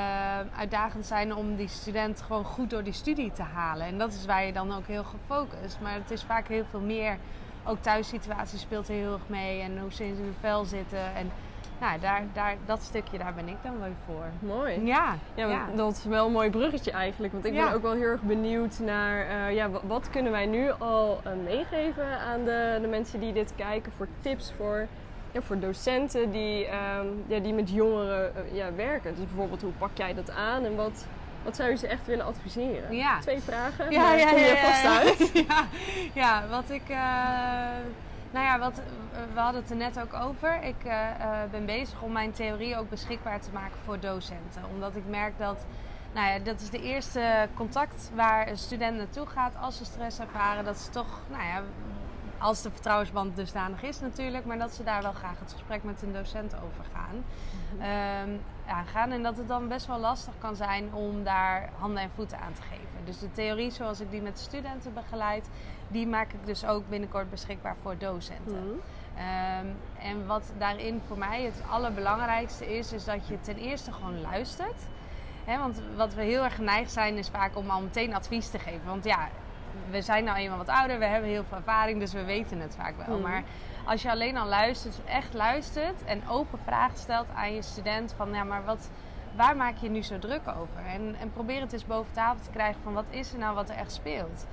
uitdagend 0.58 1.06
zijn 1.06 1.34
om 1.34 1.56
die 1.56 1.68
student 1.68 2.22
gewoon 2.22 2.44
goed 2.44 2.70
door 2.70 2.82
die 2.82 2.92
studie 2.92 3.32
te 3.32 3.42
halen. 3.42 3.86
En 3.86 3.98
dat 3.98 4.12
is 4.12 4.26
waar 4.26 4.44
je 4.44 4.52
dan 4.52 4.74
ook 4.76 4.86
heel 4.86 5.04
gefocust. 5.04 5.78
Maar 5.82 5.94
het 5.94 6.10
is 6.10 6.22
vaak 6.22 6.48
heel 6.48 6.64
veel 6.70 6.80
meer. 6.80 7.16
Ook 7.64 7.78
thuissituatie 7.82 8.58
speelt 8.58 8.88
er 8.88 8.94
heel 8.94 9.12
erg 9.12 9.22
mee 9.28 9.60
en 9.60 9.78
hoe 9.78 9.92
ze 9.92 10.04
in 10.06 10.14
hun 10.14 10.34
vel 10.40 10.64
zitten. 10.64 11.14
En 11.14 11.30
nou, 11.80 12.00
daar, 12.00 12.22
daar, 12.32 12.54
dat 12.66 12.82
stukje, 12.82 13.18
daar 13.18 13.34
ben 13.34 13.48
ik 13.48 13.56
dan 13.62 13.78
wel 13.80 13.88
voor. 14.06 14.24
Mooi. 14.38 14.84
Ja, 14.86 15.14
Ja, 15.34 15.66
dat 15.76 15.96
is 15.96 16.04
wel 16.04 16.26
een 16.26 16.32
mooi 16.32 16.50
bruggetje 16.50 16.90
eigenlijk. 16.90 17.32
Want 17.32 17.44
ik 17.44 17.52
Ja. 17.54 17.64
ben 17.64 17.74
ook 17.74 17.82
wel 17.82 17.92
heel 17.92 18.02
erg 18.02 18.22
benieuwd 18.22 18.78
naar 18.78 19.26
eh, 19.26 19.54
ja, 19.54 19.70
wa- 19.70 19.80
wat 19.86 20.10
kunnen 20.10 20.32
wij 20.32 20.46
nu 20.46 20.70
al 20.78 21.20
eh, 21.24 21.32
meegeven 21.44 22.18
aan 22.18 22.44
de, 22.44 22.78
de 22.80 22.88
mensen 22.88 23.20
die 23.20 23.32
dit 23.32 23.52
kijken 23.56 23.92
voor 23.96 24.08
tips 24.20 24.52
voor, 24.56 24.86
ja, 25.32 25.40
voor 25.42 25.58
docenten 25.58 26.30
die, 26.30 26.66
ehm, 26.66 27.06
ja, 27.26 27.38
die 27.38 27.52
met 27.52 27.70
jongeren 27.70 28.36
eh, 28.36 28.54
ja, 28.54 28.74
werken. 28.74 29.14
Dus 29.14 29.24
bijvoorbeeld 29.24 29.62
hoe 29.62 29.72
pak 29.78 29.90
jij 29.94 30.14
dat 30.14 30.30
aan 30.30 30.64
en 30.64 30.76
wat, 30.76 31.06
wat 31.42 31.56
zou 31.56 31.70
je 31.70 31.76
ze 31.76 31.86
echt 31.86 32.06
willen 32.06 32.24
adviseren? 32.26 32.96
Ja. 32.96 33.18
Twee 33.20 33.40
vragen, 33.40 33.90
Ja, 33.90 34.14
ja, 34.14 34.28
kom 34.28 34.38
je 34.38 34.56
vast 34.56 34.84
uit? 34.84 35.30
ja, 35.48 35.64
ja, 36.14 36.42
wat 36.48 36.70
ik. 36.70 36.88
eh, 36.88 36.96
nou 38.32 38.44
ja, 38.44 38.58
wat, 38.58 38.82
we 39.34 39.40
hadden 39.40 39.60
het 39.60 39.70
er 39.70 39.76
net 39.76 40.00
ook 40.00 40.14
over. 40.14 40.62
Ik 40.62 40.84
eh, 40.84 41.10
eh, 41.10 41.50
ben 41.50 41.66
bezig 41.66 42.02
om 42.02 42.12
mijn 42.12 42.32
theorie 42.32 42.76
ook 42.78 42.88
beschikbaar 42.90 43.40
te 43.40 43.48
maken 43.52 43.76
voor 43.84 44.00
docenten. 44.00 44.62
Omdat 44.74 44.96
ik 44.96 45.02
merk 45.08 45.38
dat. 45.38 45.64
Nou 46.14 46.28
ja, 46.28 46.38
dat 46.38 46.60
is 46.60 46.70
de 46.70 46.82
eerste 46.82 47.48
contact 47.54 48.10
waar 48.14 48.48
een 48.48 48.58
student 48.58 48.96
naartoe 48.96 49.26
gaat 49.26 49.52
als 49.60 49.76
ze 49.76 49.84
stress 49.84 50.18
ervaren. 50.18 50.64
Dat 50.64 50.78
ze 50.78 50.90
toch, 50.90 51.20
nou 51.30 51.42
ja, 51.42 51.62
als 52.40 52.62
de 52.62 52.70
vertrouwensband 52.70 53.36
dusdanig 53.36 53.82
is 53.82 54.00
natuurlijk, 54.00 54.44
maar 54.44 54.58
dat 54.58 54.74
ze 54.74 54.84
daar 54.84 55.02
wel 55.02 55.12
graag 55.12 55.38
het 55.38 55.52
gesprek 55.52 55.82
met 55.82 56.02
een 56.02 56.12
docent 56.12 56.54
over 56.54 56.84
gaan. 56.92 57.24
Ehm, 57.78 58.36
aangaan. 58.66 59.10
En 59.10 59.22
dat 59.22 59.36
het 59.36 59.48
dan 59.48 59.68
best 59.68 59.86
wel 59.86 59.98
lastig 59.98 60.34
kan 60.38 60.56
zijn 60.56 60.94
om 60.94 61.24
daar 61.24 61.70
handen 61.78 62.02
en 62.02 62.10
voeten 62.10 62.38
aan 62.38 62.52
te 62.52 62.62
geven. 62.62 63.04
Dus 63.04 63.18
de 63.18 63.32
theorie 63.32 63.70
zoals 63.70 64.00
ik 64.00 64.10
die 64.10 64.22
met 64.22 64.38
studenten 64.38 64.94
begeleid, 64.94 65.48
die 65.88 66.06
maak 66.06 66.32
ik 66.32 66.46
dus 66.46 66.64
ook 66.64 66.88
binnenkort 66.88 67.30
beschikbaar 67.30 67.76
voor 67.82 67.98
docenten. 67.98 68.64
Mhm. 68.64 68.78
Ehm, 69.16 69.66
en 69.98 70.26
wat 70.26 70.52
daarin 70.58 71.00
voor 71.06 71.18
mij 71.18 71.42
het 71.42 71.62
allerbelangrijkste 71.70 72.76
is, 72.76 72.92
is 72.92 73.04
dat 73.04 73.28
je 73.28 73.40
ten 73.40 73.56
eerste 73.56 73.92
gewoon 73.92 74.20
luistert. 74.20 74.88
Want 75.46 75.82
wat 75.96 76.14
we 76.14 76.22
heel 76.22 76.44
erg 76.44 76.54
geneigd 76.54 76.92
zijn, 76.92 77.16
is 77.16 77.28
vaak 77.28 77.56
om 77.56 77.70
al 77.70 77.80
meteen 77.80 78.14
advies 78.14 78.50
te 78.50 78.58
geven. 78.58 78.86
Want 78.86 79.04
ja, 79.04 79.28
we 79.90 80.02
zijn 80.02 80.24
nou 80.24 80.38
eenmaal 80.38 80.58
wat 80.58 80.68
ouder, 80.68 80.98
we 80.98 81.04
hebben 81.04 81.30
heel 81.30 81.44
veel 81.48 81.56
ervaring, 81.56 82.00
dus 82.00 82.12
we 82.12 82.24
weten 82.24 82.60
het 82.60 82.74
vaak 82.76 83.06
wel. 83.06 83.18
Mhm. 83.18 83.28
Maar 83.28 83.42
als 83.84 84.02
je 84.02 84.10
alleen 84.10 84.36
al 84.36 84.46
luistert, 84.46 85.04
echt 85.04 85.34
luistert 85.34 86.04
en 86.04 86.28
open 86.28 86.58
vragen 86.58 86.98
stelt 86.98 87.26
aan 87.34 87.54
je 87.54 87.62
student 87.62 88.14
van 88.16 88.32
ja, 88.32 88.44
maar 88.44 88.64
wat, 88.64 88.90
waar 89.36 89.56
maak 89.56 89.76
je 89.76 89.90
nu 89.90 90.02
zo 90.02 90.18
druk 90.18 90.48
over? 90.60 90.86
En, 90.86 91.16
en 91.20 91.32
probeer 91.32 91.60
het 91.60 91.72
eens 91.72 91.86
boven 91.86 92.12
tafel 92.12 92.44
te 92.44 92.50
krijgen 92.50 92.82
van 92.82 92.92
wat 92.92 93.06
is 93.10 93.32
er 93.32 93.38
nou 93.38 93.54
wat 93.54 93.68
er 93.68 93.76
echt 93.76 93.92
speelt. 93.92 94.46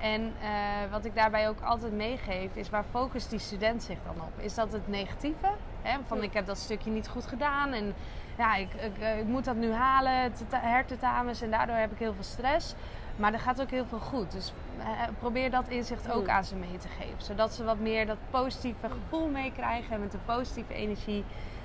En 0.00 0.32
eh, 0.40 0.90
wat 0.90 1.04
ik 1.04 1.14
daarbij 1.14 1.48
ook 1.48 1.60
altijd 1.60 1.92
meegeef 1.92 2.56
is 2.56 2.70
waar 2.70 2.84
focust 2.90 3.30
die 3.30 3.38
student 3.38 3.82
zich 3.82 3.98
dan 4.04 4.24
op? 4.24 4.32
Is 4.36 4.54
dat 4.54 4.72
het 4.72 4.88
negatieve? 4.88 5.50
Hè? 5.82 5.98
Van 6.06 6.22
ik 6.22 6.32
heb 6.32 6.46
dat 6.46 6.58
stukje 6.58 6.90
niet 6.90 7.08
goed 7.08 7.26
gedaan 7.26 7.72
en 7.72 7.94
ja, 8.38 8.54
ik, 8.54 8.74
ik, 8.74 9.18
ik 9.18 9.26
moet 9.26 9.44
dat 9.44 9.56
nu 9.56 9.72
halen, 9.72 10.32
hertentamens 10.50 11.40
en 11.40 11.50
daardoor 11.50 11.76
heb 11.76 11.92
ik 11.92 11.98
heel 11.98 12.14
veel 12.14 12.22
stress. 12.22 12.74
Maar 13.16 13.32
er 13.32 13.40
gaat 13.40 13.60
ook 13.60 13.70
heel 13.70 13.86
veel 13.86 13.98
goed. 13.98 14.32
Dus 14.32 14.52
eh, 14.78 14.86
probeer 15.18 15.50
dat 15.50 15.68
inzicht 15.68 16.10
ook 16.12 16.26
Hmm. 16.26 16.30
aan 16.34 16.44
ze 16.44 16.54
mee 16.54 16.76
te 16.78 16.88
geven. 16.88 17.22
Zodat 17.22 17.54
ze 17.54 17.64
wat 17.64 17.78
meer 17.78 18.06
dat 18.06 18.16
positieve 18.30 18.88
gevoel 18.88 19.28
meekrijgen 19.28 19.94
en 19.94 20.00
met 20.00 20.12
de 20.12 20.18
positieve 20.24 20.74
energie 20.74 21.24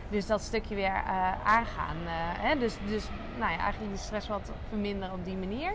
dus 0.10 0.26
dat 0.28 0.42
stukje 0.42 0.76
weer 0.76 0.86
eh, 1.06 1.32
aangaan. 1.44 1.98
eh, 2.06 2.12
hè? 2.14 2.58
Dus, 2.60 2.76
dus 2.88 3.08
nou 3.38 3.52
ja, 3.52 3.58
eigenlijk 3.58 3.92
die 3.94 4.02
stress 4.04 4.28
wat 4.28 4.52
verminderen 4.70 5.14
op 5.16 5.26
die 5.26 5.38
manier. 5.38 5.72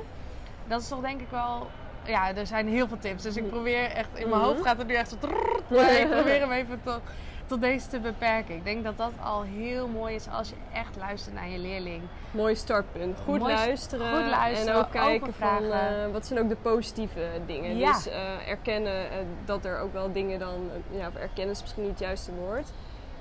Dat 0.66 0.80
is 0.80 0.88
toch 0.88 1.00
denk 1.00 1.20
ik 1.20 1.30
wel... 1.30 1.70
Ja, 2.06 2.34
er 2.36 2.46
zijn 2.46 2.68
heel 2.68 2.88
veel 2.88 2.98
tips. 2.98 3.22
Dus 3.22 3.36
ik 3.36 3.48
probeer 3.48 3.90
echt... 3.90 4.08
In 4.14 4.28
mijn 4.28 4.40
Mhm. 4.40 4.50
hoofd 4.50 4.62
gaat 4.62 4.78
het 4.78 4.86
nu 4.86 4.94
echt 4.94 5.10
zo... 5.10 5.16
trrrr, 5.18 5.60
maar 5.68 5.92
ik 6.00 6.10
probeer 6.16 6.40
hem 6.40 6.50
even 6.52 6.80
tot, 6.84 7.00
tot 7.46 7.60
deze 7.60 7.88
te 7.88 8.00
beperken. 8.00 8.54
Ik 8.54 8.64
denk 8.64 8.84
dat 8.84 8.96
dat 8.96 9.12
al 9.24 9.42
heel 9.42 9.88
mooi 9.88 10.14
is 10.14 10.26
als 10.28 10.48
je 10.48 10.54
echt 10.72 10.96
luistert 10.98 11.34
naar 11.34 11.48
je 11.48 11.58
leerling. 11.58 12.02
Mooi 12.30 12.54
startpunt. 12.54 13.18
Goed 13.24 13.38
Mooi 13.38 13.54
luisteren. 13.54 14.16
goed 14.18 14.30
luisteren, 14.30 14.74
En 14.74 14.80
ook 14.80 14.90
kijken 14.90 15.34
van 15.34 15.64
eh, 15.72 15.80
wat 16.12 16.26
zijn 16.26 16.38
ook 16.40 16.48
de 16.48 16.56
positieve 16.56 17.20
dingen. 17.46 17.76
Ja. 17.78 17.92
Dus 17.92 18.08
eh, 18.08 18.48
erkennen 18.48 19.10
eh, 19.10 19.16
dat 19.44 19.64
er 19.64 19.78
ook 19.80 19.92
wel 19.92 20.12
dingen 20.12 20.38
dan... 20.38 20.70
ja, 20.90 21.08
of 21.08 21.14
erkennen 21.14 21.54
is 21.54 21.60
misschien 21.60 21.82
niet 21.82 21.90
het 21.92 22.00
juiste 22.00 22.32
woord. 22.32 22.68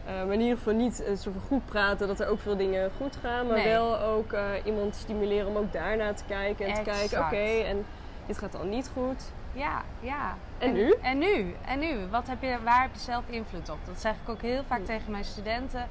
Maar 0.05 0.33
in 0.33 0.41
ieder 0.41 0.57
geval 0.57 0.73
niet 0.73 1.03
uh, 1.07 1.15
zo 1.17 1.31
goed 1.47 1.65
praten 1.65 2.07
dat 2.07 2.19
er 2.19 2.27
ook 2.29 2.39
veel 2.39 2.57
dingen 2.57 2.91
goed 2.97 3.15
gaan. 3.21 3.47
Maar 3.47 3.57
Nee. 3.57 3.67
wel 3.67 3.99
ook 3.99 4.35
iemand 4.65 4.95
stimuleren 4.95 5.47
om 5.47 5.57
ook 5.57 5.73
daarna 5.73 6.13
te 6.13 6.23
kijken. 6.27 6.65
En 6.65 6.73
te 6.73 6.81
kijken, 6.81 7.19
oké, 7.19 7.35
en 7.65 7.85
dit 8.31 8.39
gaat 8.39 8.55
al 8.55 8.65
niet 8.67 8.89
goed. 8.93 9.31
Ja, 9.53 9.81
ja. 9.99 10.37
En 10.57 10.73
nu? 10.73 10.93
En 11.01 11.17
nu? 11.17 11.55
En 11.65 11.79
nu? 11.79 12.07
Wat 12.09 12.27
heb 12.27 12.41
je, 12.41 12.57
waar 12.63 12.81
heb 12.81 12.93
je 12.93 12.99
zelf 12.99 13.23
invloed 13.27 13.69
op? 13.69 13.77
Dat 13.85 13.99
zeg 13.99 14.13
ik 14.23 14.29
ook 14.29 14.41
heel 14.41 14.63
vaak 14.63 14.85
tegen 14.85 15.11
mijn 15.11 15.25
studenten. 15.25 15.87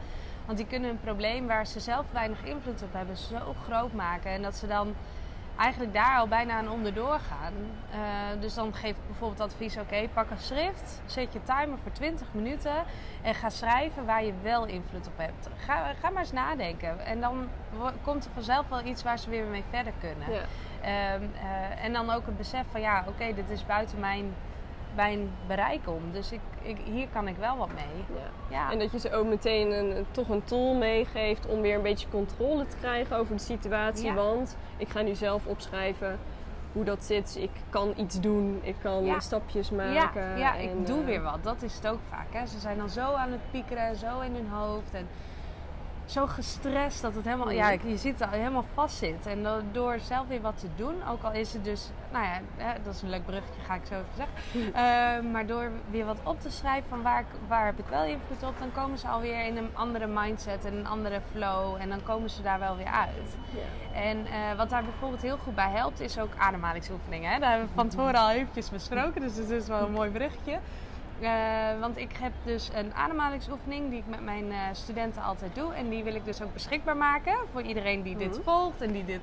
Want 0.46 0.58
die 0.58 0.66
kunnen 0.66 0.90
een 0.90 1.00
probleem 1.00 1.46
waar 1.46 1.66
ze 1.66 1.80
zelf 1.80 2.06
weinig 2.12 2.44
invloed 2.44 2.82
op 2.82 2.92
hebben 2.92 3.16
zo 3.16 3.54
groot 3.64 3.92
maken. 3.92 4.30
En 4.30 4.42
dat 4.42 4.56
ze 4.56 4.66
dan 4.66 4.94
eigenlijk 5.60 5.92
daar 5.92 6.18
al 6.18 6.28
bijna 6.28 6.54
aan 6.54 6.70
onderdoor 6.70 7.18
gaan. 7.18 7.52
Eh, 7.90 8.40
dus 8.40 8.54
dan 8.54 8.74
geef 8.74 8.90
ik 8.90 9.06
bijvoorbeeld 9.06 9.40
advies: 9.40 9.76
oké, 9.76 10.08
pak 10.14 10.30
een 10.30 10.38
schrift, 10.38 11.02
zet 11.06 11.32
je 11.32 11.42
timer 11.42 11.78
voor 11.82 11.92
20 11.92 12.26
minuten 12.32 12.84
en 13.22 13.34
ga 13.34 13.48
schrijven 13.48 14.06
waar 14.06 14.24
je 14.24 14.32
wel 14.42 14.66
invloed 14.66 15.06
op 15.06 15.16
hebt. 15.16 15.48
Ga, 15.56 15.92
ga 16.00 16.10
maar 16.10 16.22
eens 16.22 16.32
nadenken. 16.32 17.06
En 17.06 17.20
dan 17.20 17.48
komt 18.02 18.24
er 18.24 18.30
vanzelf 18.30 18.68
wel 18.68 18.84
iets 18.84 19.02
waar 19.02 19.18
ze 19.18 19.30
weer 19.30 19.44
mee 19.44 19.64
verder 19.70 19.92
kunnen. 20.00 20.32
Ja. 20.32 20.42
Ehm, 20.80 21.22
eh, 21.22 21.84
en 21.84 21.92
dan 21.92 22.10
ook 22.10 22.26
het 22.26 22.36
besef 22.36 22.66
van 22.70 22.80
ja, 22.80 23.04
oké, 23.08 23.34
dit 23.34 23.50
is 23.50 23.66
buiten 23.66 24.00
mijn, 24.00 24.34
mijn 24.94 25.30
bereik 25.46 25.88
om. 25.88 26.00
Dus 26.12 26.32
ik, 26.32 26.40
ik, 26.62 26.76
hier 26.84 27.08
kan 27.12 27.28
ik 27.28 27.36
wel 27.36 27.56
wat 27.56 27.68
mee. 27.74 28.18
Ja. 28.18 28.56
Ja, 28.56 28.72
En 28.72 28.78
dat 28.78 28.92
je 28.92 28.98
ze 28.98 29.12
ook 29.12 29.26
meteen 29.26 29.70
een, 29.72 30.06
toch 30.10 30.28
een 30.28 30.44
tool 30.44 30.74
meegeeft 30.74 31.46
om 31.46 31.60
weer 31.60 31.74
een 31.74 31.82
beetje 31.82 32.08
controle 32.08 32.66
te 32.66 32.76
krijgen 32.76 33.16
over 33.16 33.34
de 33.36 33.42
situatie. 33.42 34.06
Ja. 34.06 34.14
Want 34.14 34.56
ik 34.76 34.88
ga 34.88 35.00
nu 35.02 35.14
zelf 35.14 35.46
opschrijven 35.46 36.18
hoe 36.72 36.84
dat 36.84 37.04
zit. 37.04 37.36
Ik 37.40 37.50
kan 37.70 37.92
iets 37.96 38.20
doen, 38.20 38.60
ik 38.62 38.76
kan 38.82 39.04
Ja. 39.04 39.20
stapjes 39.20 39.70
maken. 39.70 40.38
ja, 40.38 40.54
ik 40.54 40.70
en, 40.70 40.84
doe 40.84 41.00
eh, 41.00 41.06
weer 41.06 41.22
wat. 41.22 41.38
Dat 41.42 41.62
is 41.62 41.74
het 41.74 41.86
ook 41.88 42.00
vaak. 42.08 42.26
Hè. 42.32 42.46
Ze 42.46 42.58
zijn 42.58 42.78
dan 42.78 42.88
zo 42.88 43.12
aan 43.14 43.30
het 43.30 43.50
piekeren, 43.50 43.96
zo 43.96 44.20
in 44.20 44.34
hun 44.34 44.48
hoofd. 44.48 44.94
En 44.94 45.08
zo 46.10 46.26
gestrest 46.26 47.02
dat 47.02 47.14
het 47.14 47.24
helemaal, 47.24 47.46
Mhm. 47.46 47.54
ja, 47.56 47.70
je 47.70 47.96
ziet 47.96 48.18
dat 48.18 48.28
het 48.28 48.38
helemaal 48.38 48.64
vast 48.74 48.96
zit. 48.96 49.26
En 49.26 49.46
door 49.72 49.98
zelf 50.00 50.26
weer 50.28 50.40
wat 50.40 50.58
te 50.60 50.66
doen, 50.76 50.94
ook 51.08 51.22
al 51.22 51.32
is 51.32 51.52
het 51.52 51.64
dus, 51.64 51.90
nou 52.12 52.24
ja, 52.24 52.40
hè, 52.56 52.72
dat 52.84 52.94
is 52.94 53.02
een 53.02 53.10
leuk 53.10 53.24
bruggetje, 53.26 53.60
ga 53.66 53.74
ik 53.74 53.80
zo 53.88 53.94
even 53.94 54.06
zeggen. 54.16 54.34
Eh, 54.80 55.30
maar 55.32 55.46
door 55.46 55.70
weer 55.90 56.04
wat 56.04 56.16
op 56.22 56.40
te 56.40 56.50
schrijven 56.50 56.88
van 56.88 57.02
waar, 57.02 57.20
ik- 57.20 57.38
waar 57.48 57.64
heb 57.66 57.78
ik 57.78 57.84
wel 57.86 58.04
invloed 58.04 58.42
op, 58.42 58.58
dan 58.58 58.72
komen 58.72 58.98
ze 58.98 59.08
alweer 59.08 59.44
in 59.46 59.56
een 59.56 59.70
andere 59.72 60.06
mindset 60.06 60.64
en 60.64 60.74
een 60.76 60.86
andere 60.86 61.20
flow. 61.30 61.76
En 61.80 61.88
dan 61.88 62.02
komen 62.02 62.30
ze 62.30 62.42
daar 62.42 62.58
wel 62.58 62.76
weer 62.76 62.86
uit. 62.86 63.36
Ja. 63.50 64.00
En 64.00 64.26
eh, 64.26 64.32
wat 64.56 64.70
daar 64.70 64.82
bijvoorbeeld 64.84 65.22
heel 65.22 65.36
goed 65.38 65.54
bij 65.54 65.70
helpt, 65.70 66.00
is 66.00 66.18
ook 66.18 66.32
ademhalingsoefeningen. 66.38 67.30
Hè? 67.32 67.38
Daar 67.38 67.50
hebben 67.50 67.68
we 67.68 67.74
van 67.74 67.88
tevoren 67.88 68.14
al 68.14 68.30
eventjes 68.30 68.70
besproken, 68.70 69.20
dus 69.20 69.36
het 69.36 69.50
is 69.50 69.66
wel 69.66 69.80
een 69.86 69.92
mooi 69.92 70.10
bruggetje. 70.10 70.58
Eh, 71.20 71.80
want 71.80 71.96
ik 71.98 72.12
heb 72.20 72.32
dus 72.44 72.70
een 72.74 72.94
ademhalingsoefening 72.94 73.90
die 73.90 73.98
ik 73.98 74.06
met 74.06 74.20
mijn 74.24 74.52
eh, 74.52 74.58
studenten 74.72 75.22
altijd 75.22 75.54
doe. 75.54 75.74
En 75.74 75.88
die 75.88 76.04
wil 76.04 76.14
ik 76.14 76.24
dus 76.24 76.42
ook 76.42 76.52
beschikbaar 76.52 76.96
maken 76.96 77.34
voor 77.52 77.62
iedereen 77.62 78.02
die 78.02 78.16
dit 78.16 78.30
Mhm. 78.32 78.42
volgt 78.42 78.80
en 78.80 78.92
die 78.92 79.04
dit 79.04 79.20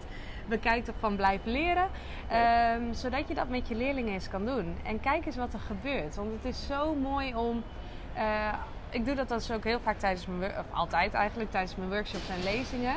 bekijkt 0.48 0.89
of 0.89 0.96
van 1.00 1.16
blijft 1.16 1.46
leren. 1.46 1.88
Ehm, 2.30 2.94
zodat 2.94 3.27
je 3.27 3.34
dat 3.34 3.50
met 3.50 3.68
je 3.68 3.75
leerlingen 3.75 4.13
eens 4.13 4.30
kan 4.30 4.46
doen. 4.46 4.77
En 4.84 5.00
kijk 5.00 5.25
eens 5.25 5.36
wat 5.36 5.54
er 5.54 5.60
gebeurt. 5.60 6.16
Want 6.16 6.32
het 6.32 6.46
is 6.46 6.66
zo 6.66 6.96
mooi 6.96 7.36
om. 7.36 7.63
eh, 8.13 8.54
ik 8.89 9.06
doe 9.06 9.16
dat 9.16 9.30
dus 9.30 9.51
ook 9.51 9.63
heel 9.63 9.80
vaak 9.80 9.98
tijdens 9.98 10.25
mijn 10.25 10.51
of 10.60 10.66
altijd 10.72 11.13
eigenlijk 11.13 11.51
tijdens 11.51 11.75
mijn 11.75 11.89
workshops 11.89 12.30
en 12.30 12.44
lezingen. 12.44 12.96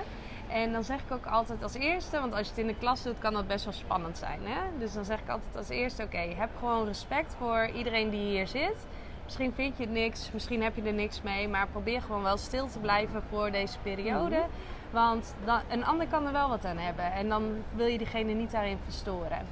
En 0.52 0.72
dan 0.72 0.84
zeg 0.84 0.98
ik 0.98 1.12
ook 1.12 1.26
altijd 1.26 1.62
als 1.62 1.74
eerste, 1.74 2.20
want 2.20 2.32
als 2.32 2.42
je 2.42 2.48
het 2.48 2.58
in 2.58 2.66
de 2.66 2.78
klas 2.78 3.02
doet, 3.02 3.18
kan 3.18 3.32
dat 3.32 3.46
best 3.46 3.64
wel 3.64 3.74
spannend 3.74 4.18
zijn. 4.18 4.40
Hè? 4.42 4.78
Dus 4.78 4.92
dan 4.92 5.04
zeg 5.04 5.20
ik 5.20 5.28
altijd 5.28 5.56
als 5.56 5.68
eerste: 5.68 6.02
oké, 6.02 6.18
heb 6.18 6.50
gewoon 6.58 6.86
respect 6.86 7.34
voor 7.38 7.70
iedereen 7.74 8.10
die 8.10 8.20
hier 8.20 8.46
zit. 8.46 8.86
Misschien 9.24 9.52
vind 9.52 9.76
je 9.76 9.82
het 9.82 9.92
niks, 9.92 10.30
misschien 10.32 10.62
heb 10.62 10.76
je 10.76 10.82
er 10.82 10.92
niks 10.92 11.22
mee, 11.22 11.48
maar 11.48 11.66
probeer 11.68 12.02
gewoon 12.02 12.22
wel 12.22 12.36
stil 12.36 12.68
te 12.68 12.78
blijven 12.78 13.22
voor 13.30 13.50
deze 13.50 13.78
periode. 13.82 14.36
Mhm. 14.36 14.48
Want 14.90 15.34
dan, 15.44 15.60
een 15.68 15.84
ander 15.84 16.06
kan 16.06 16.26
er 16.26 16.32
wel 16.32 16.48
wat 16.48 16.64
aan 16.64 16.78
hebben 16.78 17.12
en 17.12 17.28
dan 17.28 17.64
wil 17.74 17.86
je 17.86 17.98
diegene 17.98 18.32
niet 18.32 18.50
daarin 18.50 18.78
verstoren. 18.84 19.46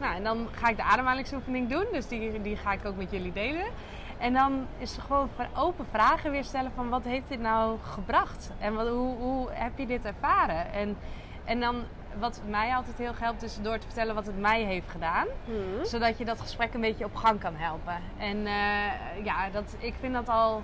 Nou, 0.00 0.14
en 0.14 0.24
dan 0.24 0.48
ga 0.52 0.68
ik 0.68 0.76
de 0.76 0.82
ademhalingsoefening 0.82 1.68
doen, 1.68 1.84
dus 1.92 2.08
die, 2.08 2.42
die 2.42 2.56
ga 2.56 2.72
ik 2.72 2.84
ook 2.84 2.96
met 2.96 3.10
jullie 3.10 3.32
delen. 3.32 3.66
En 4.18 4.32
dan 4.32 4.66
is 4.78 4.96
er 4.96 5.02
gewoon 5.02 5.28
open 5.56 5.86
vragen 5.86 6.30
weer 6.30 6.44
stellen 6.44 6.72
van 6.74 6.88
wat 6.88 7.04
heeft 7.04 7.28
dit 7.28 7.40
nou 7.40 7.78
gebracht? 7.82 8.50
En 8.58 8.74
wat, 8.74 8.88
hoe, 8.88 9.16
hoe 9.16 9.48
heb 9.50 9.78
je 9.78 9.86
dit 9.86 10.04
ervaren? 10.04 10.72
En, 10.72 10.96
en 11.44 11.60
dan, 11.60 11.82
wat 12.18 12.40
mij 12.48 12.74
altijd 12.74 12.98
heel 12.98 13.12
helpt, 13.18 13.42
is 13.42 13.58
door 13.62 13.78
te 13.78 13.86
vertellen 13.86 14.14
wat 14.14 14.26
het 14.26 14.38
mij 14.40 14.62
heeft 14.62 14.90
gedaan. 14.90 15.26
Mhm. 15.44 15.84
Zodat 15.84 16.18
je 16.18 16.24
dat 16.24 16.40
gesprek 16.40 16.74
een 16.74 16.80
beetje 16.80 17.04
op 17.04 17.14
gang 17.14 17.40
kan 17.40 17.54
helpen. 17.56 17.96
En 18.18 18.46
eh, 18.46 19.24
ja, 19.24 19.50
dat, 19.50 19.76
ik 19.78 19.94
vind 20.00 20.14
dat 20.14 20.28
al... 20.28 20.62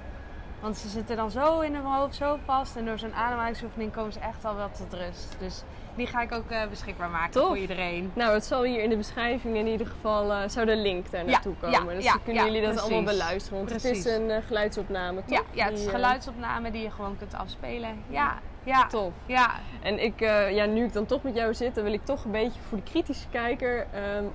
Want 0.60 0.76
ze 0.76 0.88
zitten 0.88 1.16
dan 1.16 1.30
zo 1.30 1.60
in 1.60 1.74
hun 1.74 1.84
hoofd, 1.84 2.14
zo 2.14 2.38
vast. 2.44 2.76
En 2.76 2.84
door 2.84 2.98
zo'n 2.98 3.14
ademhalingsoefening 3.14 3.92
komen 3.92 4.12
ze 4.12 4.18
echt 4.18 4.44
al 4.44 4.56
wel 4.56 4.70
tot 4.70 4.92
rust. 5.00 5.36
Dus 5.38 5.62
die 5.94 6.06
ga 6.06 6.22
ik 6.22 6.32
ook 6.32 6.50
eh, 6.50 6.66
beschikbaar 6.70 7.10
maken 7.10 7.30
Tof. 7.30 7.46
voor 7.46 7.58
iedereen. 7.58 8.10
Nou, 8.14 8.32
het 8.32 8.44
zal 8.44 8.62
hier 8.62 8.82
in 8.82 8.90
de 8.90 8.96
beschrijving 8.96 9.56
in 9.56 9.66
ieder 9.66 9.86
geval, 9.86 10.32
eh, 10.32 10.48
zou 10.48 10.66
de 10.66 10.76
link 10.76 11.10
daar 11.10 11.24
naartoe 11.24 11.54
ja, 11.60 11.78
komen. 11.78 11.94
dus 11.94 12.04
ja, 12.04 12.12
dan 12.12 12.22
kunnen 12.22 12.44
jullie 12.44 12.60
dat 12.60 12.70
precies. 12.70 12.90
allemaal 12.90 13.12
beluisteren. 13.12 13.58
Want 13.58 13.70
het 13.72 13.82
Precies. 13.82 14.06
is 14.06 14.14
een 14.14 14.30
eh, 14.30 14.42
geluidsopname, 14.46 15.20
toch? 15.24 15.38
Ja, 15.38 15.42
ja, 15.52 15.64
het 15.64 15.78
is 15.78 15.84
eh, 15.86 15.90
geluidsopname 15.90 16.70
die 16.70 16.82
je 16.82 16.90
gewoon 16.90 17.16
kunt 17.18 17.34
afspelen. 17.34 18.02
Ja, 18.08 18.38
ja, 18.64 18.86
Tof. 18.86 19.12
ja. 19.26 19.50
En 19.82 20.02
ik, 20.02 20.20
ja, 20.50 20.64
nu 20.64 20.84
ik 20.84 20.92
dan 20.92 21.06
toch 21.06 21.22
met 21.22 21.34
jou 21.34 21.54
zit, 21.54 21.74
dan 21.74 21.84
wil 21.84 21.92
ik 21.92 22.04
toch 22.04 22.24
een 22.24 22.30
beetje 22.30 22.60
voor 22.68 22.78
de 22.78 22.90
kritische 22.90 23.28
kijker. 23.30 23.86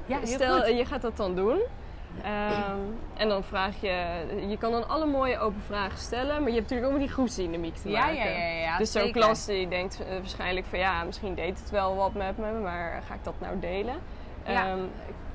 Ja, 0.05 0.17
heel 0.17 0.27
stel, 0.27 0.61
goed. 0.61 0.77
je 0.77 0.85
gaat 0.85 1.01
dat 1.01 1.17
dan 1.17 1.35
doen. 1.35 1.59
Ehm, 2.23 2.77
en 3.17 3.29
dan 3.29 3.43
vraag 3.43 3.81
je, 3.81 4.25
je 4.47 4.57
kan 4.57 4.71
dan 4.71 4.89
alle 4.89 5.05
mooie 5.05 5.39
open 5.39 5.61
vragen 5.65 5.97
stellen, 5.97 6.39
maar 6.41 6.49
je 6.51 6.55
hebt 6.55 6.69
natuurlijk 6.69 6.87
ook 6.87 6.91
met 6.97 7.01
die 7.07 7.11
groepsdynamiek 7.15 7.75
te 7.75 7.89
Ja, 7.89 7.99
maken. 7.99 8.15
ja, 8.15 8.25
ja, 8.25 8.59
ja, 8.59 8.77
dus 8.77 8.91
zo'n 8.91 9.11
klas 9.11 9.45
die 9.45 9.67
denkt 9.67 9.99
eh, 10.01 10.17
waarschijnlijk 10.17 10.65
van 10.65 10.79
ja, 10.79 11.03
misschien 11.03 11.35
deed 11.35 11.59
het 11.59 11.69
wel 11.69 11.95
wat 11.95 12.13
met 12.13 12.37
me, 12.37 12.51
maar 12.51 13.01
ga 13.07 13.13
ik 13.13 13.23
dat 13.23 13.33
nou 13.39 13.59
delen? 13.59 13.95
Ja. 14.45 14.67
Ehm, 14.67 14.79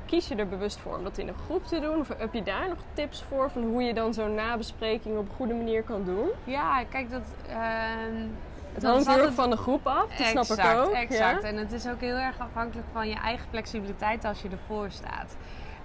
kies 0.06 0.28
je 0.28 0.34
er 0.34 0.48
bewust 0.48 0.78
voor 0.78 0.96
om 0.96 1.04
dat 1.04 1.18
in 1.18 1.28
een 1.28 1.34
groep 1.44 1.66
te 1.66 1.80
doen? 1.80 1.98
Of 2.00 2.08
heb 2.18 2.34
je 2.34 2.42
daar 2.42 2.68
nog 2.68 2.78
tips 2.92 3.22
voor 3.28 3.50
van 3.50 3.62
hoe 3.62 3.82
je 3.82 3.94
dan 3.94 4.14
zo'n 4.14 4.34
nabespreking 4.34 5.18
op 5.18 5.28
een 5.28 5.34
goede 5.36 5.54
manier 5.54 5.82
kan 5.82 6.04
doen? 6.04 6.28
Ja, 6.44 6.84
kijk, 6.90 7.10
dat... 7.10 7.22
ehm, 7.48 8.26
Het 8.74 8.82
hangt 8.82 9.06
heel 9.06 9.22
erg 9.24 9.34
van 9.34 9.50
de 9.50 9.56
groep 9.56 9.86
af, 9.86 10.06
dat 10.16 10.26
snap 10.46 10.58
ik 10.58 10.64
ook. 10.76 10.92
Exact, 10.92 11.42
Ja? 11.42 11.48
en 11.48 11.56
het 11.56 11.72
is 11.72 11.88
ook 11.88 12.00
heel 12.00 12.16
erg 12.16 12.38
afhankelijk 12.38 12.86
van 12.92 13.08
je 13.08 13.14
eigen 13.16 13.46
flexibiliteit 13.50 14.24
als 14.24 14.42
je 14.42 14.48
ervoor 14.48 14.90
staat. 14.90 15.36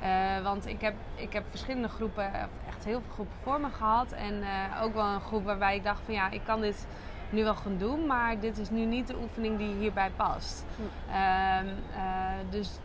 Eh, 0.05 0.43
want 0.43 0.67
ik 0.67 0.81
heb, 0.81 0.93
ik 1.15 1.33
heb 1.33 1.43
verschillende 1.50 1.88
groepen, 1.88 2.33
echt 2.67 2.83
heel 2.85 3.01
veel 3.01 3.13
groepen 3.13 3.35
voor 3.43 3.59
me 3.59 3.69
gehad. 3.69 4.12
En 4.12 4.43
eh, 4.43 4.83
ook 4.83 4.93
wel 4.93 5.05
een 5.05 5.21
groep 5.21 5.45
waarbij 5.45 5.75
ik 5.75 5.83
dacht 5.83 6.01
van 6.05 6.13
ja, 6.13 6.29
ik 6.29 6.41
kan 6.45 6.62
dit 6.62 6.88
nu 7.29 7.43
wel 7.43 7.55
gaan 7.55 7.77
doen, 7.77 8.05
maar 8.05 8.39
dit 8.39 8.57
is 8.57 8.69
nu 8.69 8.85
niet 8.85 9.07
de 9.07 9.17
oefening 9.21 9.57
die 9.57 9.75
hierbij 9.75 10.12
past. 10.15 10.65
Hm. 10.75 11.12
Ehm, 11.12 11.67
eh, 11.95 12.50
dus 12.50 12.79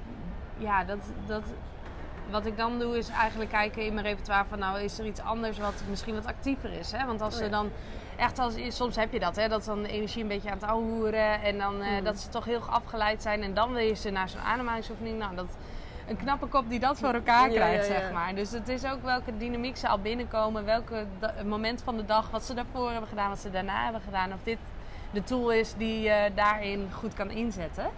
ja, 0.58 0.84
dat, 0.84 0.98
dat, 1.26 1.42
wat 2.30 2.46
ik 2.46 2.56
dan 2.56 2.78
doe 2.78 2.98
is 2.98 3.08
eigenlijk 3.08 3.50
kijken 3.50 3.84
in 3.86 3.94
mijn 3.94 4.06
repertoire 4.06 4.44
van 4.48 4.58
nou 4.58 4.80
is 4.80 4.98
er 4.98 5.06
iets 5.06 5.20
anders 5.20 5.58
wat 5.58 5.82
misschien 5.88 6.14
wat 6.14 6.26
actiever 6.26 6.72
is. 6.72 6.92
Hè? 6.92 7.06
Want 7.06 7.20
als 7.20 7.34
Oh 7.34 7.42
ze 7.42 7.48
dan 7.48 7.70
echt 8.16 8.38
als, 8.38 8.54
soms 8.68 8.96
heb 8.96 9.12
je 9.12 9.18
dat, 9.20 9.36
hè, 9.36 9.48
dat 9.48 9.64
dan 9.64 9.82
de 9.82 9.88
energie 9.88 10.22
een 10.22 10.28
beetje 10.28 10.50
aan 10.50 10.58
het 10.58 10.68
ouwehoeren 10.68 11.42
en 11.42 11.58
dan 11.58 11.82
eh, 11.82 11.98
Mm. 11.98 12.04
dat 12.04 12.20
ze 12.20 12.28
toch 12.28 12.44
heel 12.44 12.60
afgeleid 12.60 13.22
zijn 13.22 13.42
en 13.42 13.54
dan 13.54 13.72
wil 13.72 13.84
je 13.84 13.94
ze 13.94 14.10
naar 14.10 14.28
zo'n 14.28 14.40
ademhalingsoefening. 14.40 15.18
Nou, 15.18 15.34
dat, 15.36 15.56
een 16.10 16.16
knappe 16.16 16.46
kop 16.46 16.68
die 16.68 16.80
dat 16.80 16.98
voor 16.98 17.14
elkaar 17.14 17.48
krijgt, 17.48 17.86
ja, 17.86 17.94
ja. 17.94 18.00
zeg 18.00 18.12
maar. 18.12 18.34
Dus 18.34 18.50
het 18.50 18.68
is 18.68 18.84
ook 18.84 19.02
welke 19.02 19.36
dynamiek 19.36 19.76
ze 19.76 19.88
al 19.88 19.98
binnenkomen, 19.98 20.64
welke 20.64 21.06
moment 21.46 21.82
van 21.82 21.96
de 21.96 22.04
dag, 22.04 22.30
wat 22.30 22.44
ze 22.44 22.54
daarvoor 22.54 22.90
hebben 22.90 23.08
gedaan, 23.08 23.28
wat 23.28 23.38
ze 23.38 23.50
daarna 23.50 23.82
hebben 23.82 24.00
gedaan. 24.00 24.32
Of 24.32 24.38
dit 24.42 24.58
de 25.10 25.22
tool 25.22 25.52
is 25.52 25.74
die 25.74 26.00
je 26.00 26.30
daarin 26.34 26.88
goed 26.92 27.14
kan 27.14 27.30
inzetten. 27.30 27.90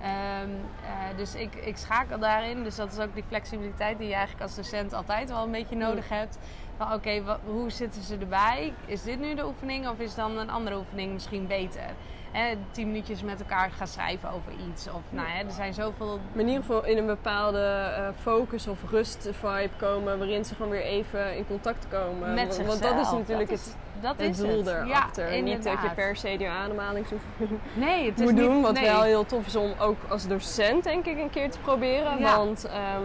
Ehm, 0.00 0.50
eh, 0.84 1.16
dus 1.16 1.34
ik, 1.34 1.54
ik 1.54 1.76
schakel 1.76 2.18
daarin. 2.18 2.62
Dus 2.62 2.76
dat 2.76 2.92
is 2.92 2.98
ook 2.98 3.14
die 3.14 3.24
flexibiliteit 3.28 3.98
die 3.98 4.08
je 4.08 4.14
eigenlijk 4.14 4.42
als 4.42 4.54
docent 4.54 4.92
altijd 4.92 5.28
wel 5.28 5.44
een 5.44 5.50
beetje 5.50 5.76
nodig 5.76 6.08
hebt. 6.08 6.38
Van 6.76 6.92
oké, 6.92 7.22
hoe 7.44 7.70
zitten 7.70 8.02
ze 8.02 8.16
erbij? 8.16 8.72
Is 8.86 9.02
dit 9.02 9.20
nu 9.20 9.34
de 9.34 9.46
oefening 9.46 9.88
of 9.88 9.98
is 9.98 10.14
dan 10.14 10.38
een 10.38 10.50
andere 10.50 10.76
oefening 10.76 11.12
misschien 11.12 11.46
beter? 11.46 11.94
Hè, 12.32 12.54
tien 12.70 12.86
minuutjes 12.86 13.22
met 13.22 13.40
elkaar 13.40 13.70
gaan 13.70 13.86
schrijven 13.86 14.30
over 14.30 14.52
iets. 14.70 14.86
Of 14.88 15.00
nou 15.10 15.28
ja, 15.28 15.34
er 15.34 15.50
zijn 15.52 15.74
zoveel 15.74 16.18
Maar 16.32 16.42
in 16.42 16.48
ieder 16.48 16.62
geval 16.64 16.84
in 16.84 16.98
een 16.98 17.06
bepaalde 17.06 17.92
eh, 17.96 18.08
focus 18.20 18.66
of 18.66 18.78
rust 18.90 19.28
vibe 19.32 19.70
komen, 19.76 20.18
waarin 20.18 20.44
ze 20.44 20.54
gewoon 20.54 20.70
weer 20.70 20.82
even 20.82 21.36
in 21.36 21.46
contact 21.46 21.86
komen. 21.90 22.34
met 22.34 22.54
zichzelf. 22.54 22.66
Want 22.80 22.82
dat 22.96 23.06
is 23.06 23.10
natuurlijk 23.10 23.50
dat 23.50 23.58
het, 23.58 23.76
dat 24.00 24.16
het 24.16 24.30
is 24.30 24.36
doel 24.36 24.56
het. 24.56 24.66
erachter. 24.66 25.34
Ja, 25.34 25.42
Niet 25.42 25.62
dat 25.64 25.82
je 25.82 25.90
per 25.94 26.16
se 26.16 26.36
die 26.36 26.48
ademhalingsoefening 26.48 27.60
nee, 27.74 28.06
het 28.10 28.18
is 28.18 28.24
moet 28.24 28.34
niet, 28.34 28.42
doen. 28.44 28.62
Wat 28.62 28.72
nee. 28.72 28.84
wel 28.84 29.02
heel 29.02 29.26
tof 29.26 29.46
is 29.46 29.56
om 29.56 29.72
ook 29.78 29.96
als 30.08 30.26
docent 30.26 30.84
denk 30.84 31.06
ik 31.06 31.18
een 31.18 31.30
keer 31.30 31.50
te 31.50 31.58
proberen. 31.58 32.18
Ja. 32.18 32.36
Want 32.36 32.64
ehm, 32.64 33.02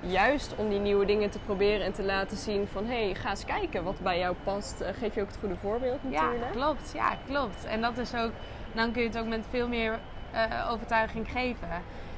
juist 0.00 0.54
om 0.56 0.68
die 0.68 0.78
nieuwe 0.78 1.04
dingen 1.06 1.30
te 1.30 1.38
proberen 1.38 1.86
en 1.86 1.92
te 1.92 2.02
laten 2.02 2.36
zien 2.36 2.66
van... 2.72 2.86
hé, 2.86 3.04
hey, 3.04 3.14
ga 3.14 3.30
eens 3.30 3.44
kijken 3.44 3.84
wat 3.84 4.00
bij 4.02 4.18
jou 4.18 4.34
past. 4.44 4.80
eh, 4.80 4.88
geef 4.98 5.14
je 5.14 5.20
ook 5.20 5.26
het 5.26 5.36
goede 5.40 5.56
voorbeeld 5.56 5.98
Ja, 6.08 6.22
natuurlijk. 6.22 6.52
klopt. 6.52 6.92
Ja, 6.94 7.16
klopt. 7.26 7.64
En 7.64 7.80
dat 7.80 7.98
is 7.98 8.14
ook, 8.14 8.30
dan 8.74 8.92
kun 8.92 9.02
je 9.02 9.08
het 9.08 9.18
ook 9.18 9.26
met 9.26 9.44
veel 9.50 9.68
meer 9.68 9.98
eh, 10.30 10.70
overtuiging 10.70 11.30
geven. 11.30 11.68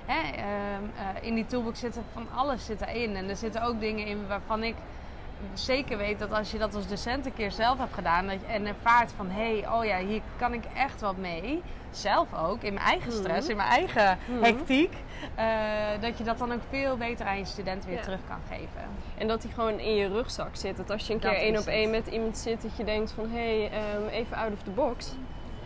Hè? 0.07 0.31
ehm, 0.33 0.43
eh, 0.99 1.27
in 1.29 1.35
die 1.35 1.47
toolbox 1.47 1.81
zit 1.81 1.97
er 1.97 2.03
van 2.13 2.27
alles 2.35 2.65
zit 2.65 2.81
erin. 2.81 3.17
En 3.17 3.29
er 3.29 3.37
zitten 3.37 3.63
ook 3.63 3.81
dingen 3.81 4.07
in 4.07 4.27
waarvan 4.29 4.63
ik 4.63 4.75
zeker 5.55 5.97
weet 5.99 6.19
dat 6.19 6.33
als 6.33 6.51
je 6.51 6.59
dat 6.59 6.75
als 6.75 6.89
docent 6.89 7.27
een 7.27 7.35
keer 7.35 7.51
zelf 7.51 7.79
hebt 7.79 7.95
gedaan 7.95 8.27
dat 8.27 8.37
je, 8.41 8.47
en 8.53 8.67
ervaart 8.67 9.13
van 9.17 9.31
hé, 9.31 9.59
hey, 9.61 9.69
oh 9.73 9.85
ja, 9.85 9.99
hier 9.99 10.21
kan 10.37 10.53
ik 10.53 10.65
echt 10.77 11.01
wat 11.01 11.17
mee. 11.17 11.63
Zelf 11.91 12.35
ook, 12.35 12.63
in 12.63 12.75
mijn 12.75 12.87
eigen 12.87 13.13
stress, 13.13 13.41
Mhm. 13.43 13.51
in 13.51 13.57
mijn 13.57 13.69
eigen 13.69 14.19
Mhm. 14.27 14.43
hectiek. 14.43 14.95
eh, 15.35 15.47
dat 16.01 16.19
je 16.19 16.25
dat 16.25 16.39
dan 16.39 16.53
ook 16.53 16.61
veel 16.71 16.97
beter 16.97 17.27
aan 17.27 17.39
je 17.39 17.45
studenten 17.45 17.89
weer 17.89 17.99
Ja. 17.99 18.05
terug 18.05 18.21
kan 18.29 18.39
geven. 18.49 18.83
En 19.19 19.27
dat 19.29 19.43
die 19.43 19.51
gewoon 19.53 19.79
in 19.79 19.95
je 19.95 20.09
rugzak 20.09 20.57
zit. 20.57 20.77
Dat 20.77 20.91
als 20.91 21.07
je 21.07 21.13
een 21.13 21.19
keer 21.19 21.35
één 21.35 21.59
op 21.59 21.67
één 21.67 21.91
met 21.91 22.07
iemand 22.07 22.39
zit, 22.39 22.63
dat 22.63 22.77
je 22.77 22.85
denkt 22.85 23.13
van 23.13 23.31
hé, 23.31 23.59
hey, 23.69 23.71
ehm, 23.71 24.07
even 24.09 24.37
out 24.37 24.53
of 24.53 24.63
the 24.63 24.71
box. 24.71 25.15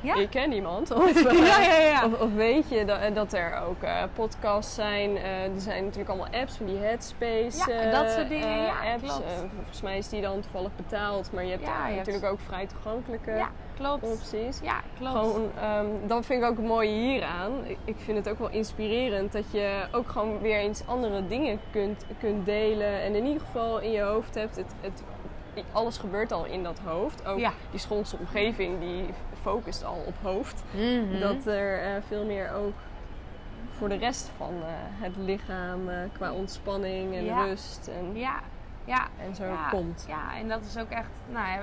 Ja, 0.02 0.14
Je 0.14 0.28
kent 0.28 0.54
iemand. 0.54 0.90
Of, 0.95 1.25
eh, 1.25 1.47
ja, 1.47 1.61
ja. 1.61 1.76
ja. 1.78 2.04
Of, 2.07 2.21
of 2.21 2.35
weet 2.35 2.69
je 2.69 2.85
dat, 2.85 3.14
dat 3.14 3.33
er 3.33 3.62
ook 3.69 3.83
eh, 3.83 4.02
podcasts 4.14 4.75
zijn. 4.75 5.16
eh, 5.16 5.45
er 5.45 5.61
zijn 5.61 5.83
natuurlijk 5.85 6.09
allemaal 6.11 6.40
apps 6.40 6.57
van 6.57 6.66
die 6.66 6.76
Headspace 6.78 7.71
Ja, 7.71 7.80
eh, 7.80 7.92
dat 7.92 8.11
soort 8.11 8.28
dingen, 8.28 8.49
eh, 8.49 8.66
ja, 8.66 8.92
apps. 8.92 9.09
Eh, 9.21 9.38
volgens 9.54 9.80
mij 9.83 9.99
is 9.99 10.09
die 10.09 10.21
dan 10.21 10.40
toevallig 10.40 10.71
betaald. 10.76 11.33
Maar 11.33 11.45
je 11.45 11.50
hebt 11.50 11.66
Ja, 11.66 11.88
natuurlijk 11.88 12.25
ook 12.25 12.40
vrij 12.47 12.66
toegankelijke 12.66 13.30
ja, 13.30 13.49
klopt. 13.76 14.02
opties. 14.02 14.59
Ja, 14.62 14.80
klopt. 14.99 15.12
Gewoon, 15.16 15.50
ehm, 15.61 15.87
dat 16.07 16.26
vind 16.26 16.42
ik 16.42 16.49
ook 16.49 16.57
het 16.57 16.66
mooie 16.66 16.88
hieraan. 16.90 17.52
Ik, 17.66 17.78
ik 17.85 17.97
vind 17.99 18.16
het 18.16 18.28
ook 18.28 18.38
wel 18.38 18.50
inspirerend 18.50 19.33
dat 19.33 19.45
je 19.50 19.80
ook 19.92 20.09
gewoon 20.09 20.38
weer 20.40 20.57
eens 20.59 20.83
andere 20.87 21.26
dingen 21.26 21.61
kunt, 21.71 22.04
kunt 22.21 22.47
delen. 22.47 23.00
En 23.00 23.14
in 23.14 23.26
ieder 23.26 23.40
geval 23.42 23.78
in 23.80 23.90
je 23.90 24.00
hoofd 24.00 24.35
hebt. 24.35 24.57
Het, 24.57 24.73
het, 24.80 25.02
alles 25.73 25.99
gebeurt 25.99 26.33
al 26.33 26.45
in 26.45 26.62
dat 26.62 26.78
hoofd. 26.85 27.26
Ook 27.26 27.38
Ja. 27.38 27.52
die 27.71 27.80
schoolse 27.80 28.16
omgeving 28.16 28.80
die 28.80 29.04
focust 29.40 29.85
al 29.85 30.02
op 30.07 30.14
hoofd. 30.23 30.62
Mhm. 30.71 31.21
Dat 31.21 31.47
er 31.47 31.83
eh, 31.83 32.02
veel 32.07 32.25
meer 32.25 32.52
ook 32.52 32.75
voor 33.71 33.88
de 33.88 33.97
rest 33.97 34.30
van 34.37 34.54
eh, 34.62 34.66
het 34.75 35.16
lichaam 35.16 35.88
eh, 35.88 35.97
qua 36.12 36.33
ontspanning 36.33 37.14
en 37.14 37.25
Ja. 37.25 37.45
rust 37.45 37.88
en, 37.88 38.16
Ja, 38.16 38.40
ja. 38.85 39.07
en 39.26 39.35
zo 39.35 39.45
komt. 39.71 40.04
Ja, 40.09 40.37
en 40.37 40.49
dat 40.49 40.64
is 40.64 40.78
ook 40.78 40.90
echt, 40.90 41.11
nou 41.26 41.61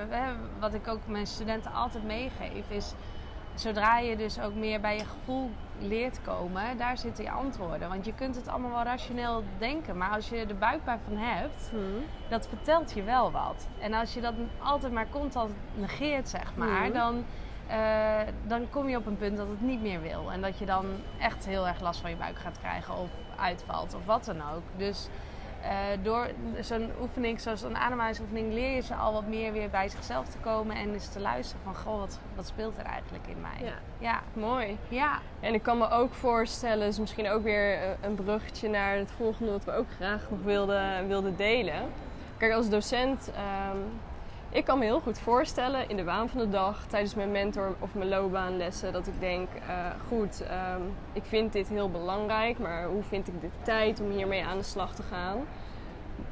wat 0.59 0.73
ik 0.73 0.87
ook 0.87 0.99
mijn 1.07 1.27
studenten 1.27 1.71
altijd 1.73 2.03
meegeef, 2.03 2.69
is 2.69 2.93
zodra 3.59 3.97
je 3.99 4.15
dus 4.15 4.39
ook 4.41 4.53
meer 4.53 4.79
bij 4.79 4.97
je 4.97 5.05
gevoel 5.05 5.49
leert 5.79 6.19
komen, 6.25 6.77
daar 6.77 6.97
zitten 6.97 7.23
je 7.23 7.31
antwoorden. 7.31 7.89
Want 7.89 8.05
je 8.05 8.13
kunt 8.13 8.35
het 8.35 8.47
allemaal 8.47 8.71
wel 8.71 8.83
rationeel 8.83 9.43
denken, 9.57 9.97
maar 9.97 10.09
als 10.09 10.29
je 10.29 10.45
er 10.45 10.57
buikpijn 10.57 10.99
van 11.07 11.17
hebt, 11.17 11.69
Hm. 11.71 11.77
dat 12.29 12.47
vertelt 12.47 12.91
je 12.93 13.03
wel 13.03 13.31
wat. 13.31 13.67
En 13.79 13.93
als 13.93 14.13
je 14.13 14.21
dat 14.21 14.33
altijd 14.63 14.93
maar 14.93 15.07
constant 15.09 15.51
negeert, 15.75 16.29
zeg 16.29 16.55
maar, 16.55 16.83
Mhm. 16.83 16.93
dan, 16.93 17.25
eh, 17.67 18.19
dan 18.47 18.69
kom 18.69 18.89
je 18.89 18.97
op 18.97 19.05
een 19.05 19.17
punt 19.17 19.37
dat 19.37 19.47
het 19.47 19.61
niet 19.61 19.81
meer 19.81 20.01
wil. 20.01 20.31
En 20.31 20.41
dat 20.41 20.57
je 20.59 20.65
dan 20.65 20.85
echt 21.19 21.45
heel 21.45 21.67
erg 21.67 21.81
last 21.81 21.99
van 22.01 22.09
je 22.09 22.15
buik 22.15 22.37
gaat 22.37 22.59
krijgen 22.59 22.97
of 22.97 23.09
uitvalt 23.35 23.93
of 23.95 24.05
wat 24.05 24.25
dan 24.25 24.41
ook. 24.55 24.63
Dus 24.77 25.07
eh, 25.67 25.73
door 26.03 26.27
zo'n 26.59 26.91
oefening, 27.01 27.39
zoals 27.39 27.61
een 27.61 27.77
ademhalingsoefening, 27.77 28.53
leer 28.53 28.75
je 28.75 28.81
ze 28.81 28.95
al 28.95 29.13
wat 29.13 29.27
meer 29.27 29.51
weer 29.51 29.69
bij 29.69 29.89
zichzelf 29.89 30.27
te 30.27 30.37
komen 30.37 30.75
en 30.75 30.93
eens 30.93 31.09
te 31.09 31.19
luisteren 31.19 31.63
van, 31.63 31.75
goh, 31.75 31.99
wat, 31.99 32.19
wat 32.35 32.47
speelt 32.47 32.77
er 32.77 32.85
eigenlijk 32.85 33.27
in 33.27 33.41
mij? 33.41 33.67
Ja. 33.67 33.73
ja. 33.97 34.21
Mooi. 34.33 34.77
ja. 34.87 35.19
En 35.39 35.53
ik 35.53 35.63
kan 35.63 35.77
me 35.77 35.89
ook 35.89 36.13
voorstellen, 36.13 36.87
is 36.87 36.99
misschien 36.99 37.29
ook 37.29 37.43
weer 37.43 37.73
eh, 37.73 37.89
een 38.01 38.15
bruggetje 38.15 38.69
naar 38.69 38.95
het 38.95 39.11
volgende 39.11 39.51
wat 39.51 39.63
we 39.63 39.71
ook 39.73 39.91
graag 39.95 40.29
nog 40.29 40.39
wilden, 40.43 41.07
wilden 41.07 41.35
delen. 41.35 41.83
Kijk, 42.37 42.53
als 42.53 42.69
docent, 42.69 43.31
ehm, 43.35 43.77
ik 44.49 44.65
kan 44.65 44.79
me 44.79 44.85
heel 44.85 44.99
goed 44.99 45.19
voorstellen 45.19 45.89
in 45.89 45.95
de 45.95 46.03
waan 46.03 46.29
van 46.29 46.39
de 46.39 46.49
dag, 46.49 46.85
tijdens 46.87 47.15
mijn 47.15 47.31
mentor 47.31 47.75
of 47.79 47.93
mijn 47.93 48.09
loopbaanlessen, 48.09 48.93
dat 48.93 49.07
ik 49.07 49.19
denk, 49.19 49.47
eh, 49.67 49.85
goed, 50.07 50.43
ehm, 50.43 50.81
ik 51.13 51.23
vind 51.25 51.53
dit 51.53 51.69
heel 51.69 51.89
belangrijk, 51.89 52.59
maar 52.59 52.85
hoe 52.85 53.03
vind 53.03 53.27
ik 53.27 53.41
de 53.41 53.49
tijd 53.61 54.01
om 54.01 54.11
hiermee 54.11 54.45
aan 54.45 54.57
de 54.57 54.63
slag 54.63 54.95
te 54.95 55.03
gaan? 55.03 55.37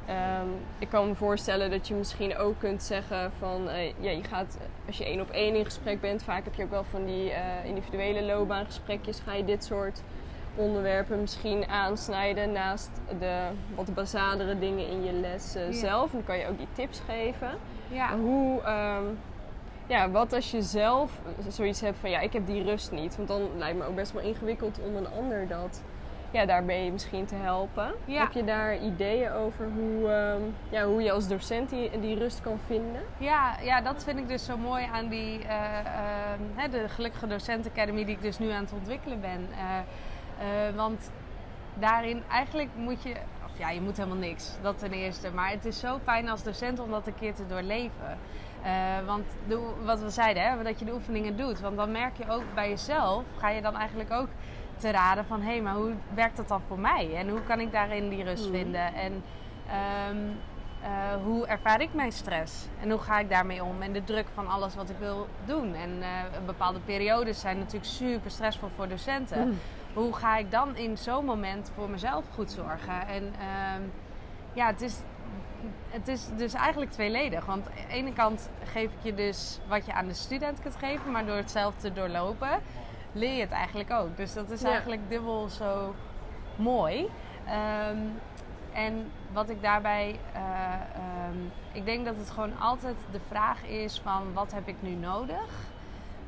Ehm, 0.06 0.48
ik 0.78 0.88
kan 0.88 1.08
me 1.08 1.14
voorstellen 1.14 1.70
dat 1.70 1.88
je 1.88 1.94
misschien 1.94 2.36
ook 2.36 2.58
kunt 2.58 2.82
zeggen 2.82 3.32
van, 3.38 3.68
eh, 3.68 3.92
ja, 3.98 4.10
je 4.10 4.24
gaat, 4.24 4.58
als 4.86 4.98
je 4.98 5.04
één 5.04 5.20
op 5.20 5.30
één 5.30 5.54
in 5.54 5.64
gesprek 5.64 6.00
bent, 6.00 6.22
vaak 6.22 6.44
heb 6.44 6.54
je 6.54 6.62
ook 6.62 6.70
wel 6.70 6.84
van 6.84 7.04
die 7.04 7.30
eh, 7.30 7.64
individuele 7.64 8.22
loopbaangesprekjes, 8.22 9.20
ga 9.20 9.34
je 9.34 9.44
dit 9.44 9.64
soort 9.64 10.02
onderwerpen 10.56 11.20
misschien 11.20 11.68
aansnijden 11.68 12.52
naast 12.52 12.90
de 13.18 13.48
wat 13.74 13.94
basalere 13.94 14.58
dingen 14.58 14.88
in 14.88 15.04
je 15.04 15.12
les 15.12 15.52
Ja. 15.52 15.72
zelf. 15.72 16.04
En 16.10 16.16
dan 16.18 16.24
kan 16.26 16.38
je 16.38 16.46
ook 16.48 16.58
die 16.58 16.68
tips 16.72 17.00
geven. 17.08 17.50
ja. 17.88 18.16
Hoe, 18.18 18.62
ehm, 18.62 19.04
ja, 19.86 20.10
wat 20.10 20.32
als 20.32 20.50
je 20.50 20.62
zelf 20.62 21.20
zoiets 21.48 21.80
hebt 21.80 21.98
van 21.98 22.10
ja, 22.10 22.20
ik 22.20 22.32
heb 22.32 22.46
die 22.46 22.62
rust 22.62 22.90
niet. 22.92 23.16
Want 23.16 23.28
dan 23.28 23.40
lijkt 23.56 23.78
me 23.78 23.84
ook 23.84 23.94
best 23.94 24.12
wel 24.12 24.22
ingewikkeld 24.22 24.80
om 24.84 24.96
een 24.96 25.08
ander 25.08 25.48
dat 25.48 25.82
ja, 26.30 26.46
daarbij 26.46 26.90
misschien 26.90 27.24
te 27.26 27.34
helpen. 27.34 27.92
Ja. 28.04 28.20
Heb 28.22 28.32
je 28.32 28.44
daar 28.44 28.78
ideeën 28.78 29.32
over 29.32 29.68
hoe, 29.74 30.08
ehm, 30.10 30.40
ja, 30.68 30.84
hoe 30.84 31.02
je 31.02 31.12
als 31.12 31.28
docent 31.28 31.70
die, 31.70 32.00
die 32.00 32.18
rust 32.18 32.40
kan 32.40 32.58
vinden? 32.66 33.00
Ja, 33.18 33.56
ja, 33.62 33.80
dat 33.80 34.04
vind 34.04 34.18
ik 34.18 34.28
dus 34.28 34.44
zo 34.44 34.56
mooi 34.56 34.84
aan 34.92 35.08
die, 35.08 35.44
eh, 35.44 35.78
ehm, 35.78 36.70
de 36.70 36.88
Gelukkige 36.88 37.26
Docent 37.26 37.66
Academy 37.66 38.04
die 38.04 38.14
ik 38.14 38.22
dus 38.22 38.38
nu 38.38 38.50
aan 38.50 38.62
het 38.64 38.72
ontwikkelen 38.72 39.20
ben. 39.20 39.48
Eh, 39.52 39.78
eh, 40.38 40.76
want 40.76 41.10
daarin 41.74 42.22
eigenlijk 42.30 42.68
moet 42.76 43.02
je, 43.02 43.14
of 43.44 43.58
ja, 43.58 43.70
je 43.70 43.80
moet 43.80 43.96
helemaal 43.96 44.18
niks, 44.18 44.56
dat 44.62 44.78
ten 44.78 44.92
eerste. 44.92 45.30
Maar 45.30 45.50
het 45.50 45.64
is 45.64 45.78
zo 45.80 45.98
fijn 46.04 46.28
als 46.28 46.42
docent 46.42 46.78
om 46.78 46.90
dat 46.90 47.06
een 47.06 47.14
keer 47.14 47.34
te 47.34 47.46
doorleven. 47.46 48.18
Eh, 48.62 49.06
want 49.06 49.24
de, 49.48 49.72
wat 49.84 50.00
we 50.00 50.10
zeiden, 50.10 50.42
hè, 50.42 50.62
dat 50.62 50.78
je 50.78 50.84
de 50.84 50.92
oefeningen 50.92 51.36
doet. 51.36 51.60
Want 51.60 51.76
dan 51.76 51.92
merk 51.92 52.16
je 52.16 52.28
ook 52.28 52.44
bij 52.54 52.68
jezelf, 52.68 53.24
ga 53.38 53.48
je 53.50 53.62
dan 53.62 53.76
eigenlijk 53.76 54.12
ook 54.12 54.28
te 54.76 54.90
raden 54.90 55.24
van... 55.24 55.40
hé, 55.42 55.60
maar 55.60 55.74
hoe 55.74 55.92
werkt 56.14 56.36
dat 56.36 56.48
dan 56.48 56.60
voor 56.66 56.78
mij? 56.78 57.14
En 57.14 57.28
hoe 57.28 57.42
kan 57.42 57.60
ik 57.60 57.72
daarin 57.72 58.08
die 58.08 58.24
rust 58.24 58.44
Hmm. 58.44 58.52
vinden? 58.52 58.94
En 58.94 59.22
ehm, 59.68 60.16
eh, 60.82 61.22
hoe 61.24 61.46
ervaar 61.46 61.80
ik 61.80 61.94
mijn 61.94 62.12
stress? 62.12 62.66
En 62.80 62.90
hoe 62.90 63.00
ga 63.00 63.18
ik 63.18 63.28
daarmee 63.28 63.64
om? 63.64 63.82
En 63.82 63.92
de 63.92 64.04
druk 64.04 64.26
van 64.34 64.48
alles 64.48 64.74
wat 64.74 64.90
ik 64.90 64.96
wil 64.98 65.26
doen. 65.44 65.74
En 65.74 66.02
bepaalde 66.46 66.80
periodes 66.80 67.40
zijn 67.40 67.58
natuurlijk 67.58 67.84
super 67.84 68.30
stressvol 68.30 68.68
voor 68.76 68.88
docenten. 68.88 69.42
Hmm. 69.42 69.58
Hoe 69.96 70.14
ga 70.14 70.36
ik 70.36 70.50
dan 70.50 70.76
in 70.76 70.98
zo'n 70.98 71.24
moment 71.24 71.70
voor 71.74 71.90
mezelf 71.90 72.24
goed 72.34 72.50
zorgen? 72.50 73.06
En 73.06 73.32
ehm, 73.40 73.82
ja, 74.52 74.66
het 74.66 74.80
is, 74.80 74.96
het 75.88 76.08
is 76.08 76.28
dus 76.36 76.54
eigenlijk 76.54 76.90
tweeledig. 76.90 77.44
Want 77.46 77.66
aan 77.68 77.74
de 77.88 77.94
ene 77.94 78.12
kant 78.12 78.50
geef 78.64 78.90
ik 78.92 78.98
je 79.02 79.14
dus 79.14 79.60
wat 79.68 79.86
je 79.86 79.92
aan 79.92 80.06
de 80.06 80.14
student 80.14 80.60
kunt 80.60 80.76
geven, 80.76 81.10
maar 81.10 81.26
door 81.26 81.36
het 81.36 81.50
zelf 81.50 81.74
te 81.76 81.92
doorlopen, 81.92 82.60
leer 83.12 83.34
je 83.34 83.40
het 83.40 83.50
eigenlijk 83.50 83.90
ook. 83.90 84.16
Dus 84.16 84.32
dat 84.34 84.50
is 84.50 84.60
Ja. 84.60 84.70
eigenlijk 84.70 85.02
dubbel 85.08 85.48
zo 85.48 85.94
mooi. 86.56 87.10
Ehm, 87.46 87.98
en 88.72 89.10
wat 89.32 89.48
ik 89.50 89.62
daarbij, 89.62 90.18
eh, 90.32 90.40
ehm, 90.72 91.38
ik 91.72 91.84
denk 91.84 92.04
dat 92.04 92.16
het 92.16 92.30
gewoon 92.30 92.58
altijd 92.58 92.96
de 93.10 93.20
vraag 93.28 93.64
is 93.64 94.00
van 94.00 94.32
wat 94.32 94.52
heb 94.52 94.68
ik 94.68 94.76
nu 94.80 94.90
nodig? 94.90 95.46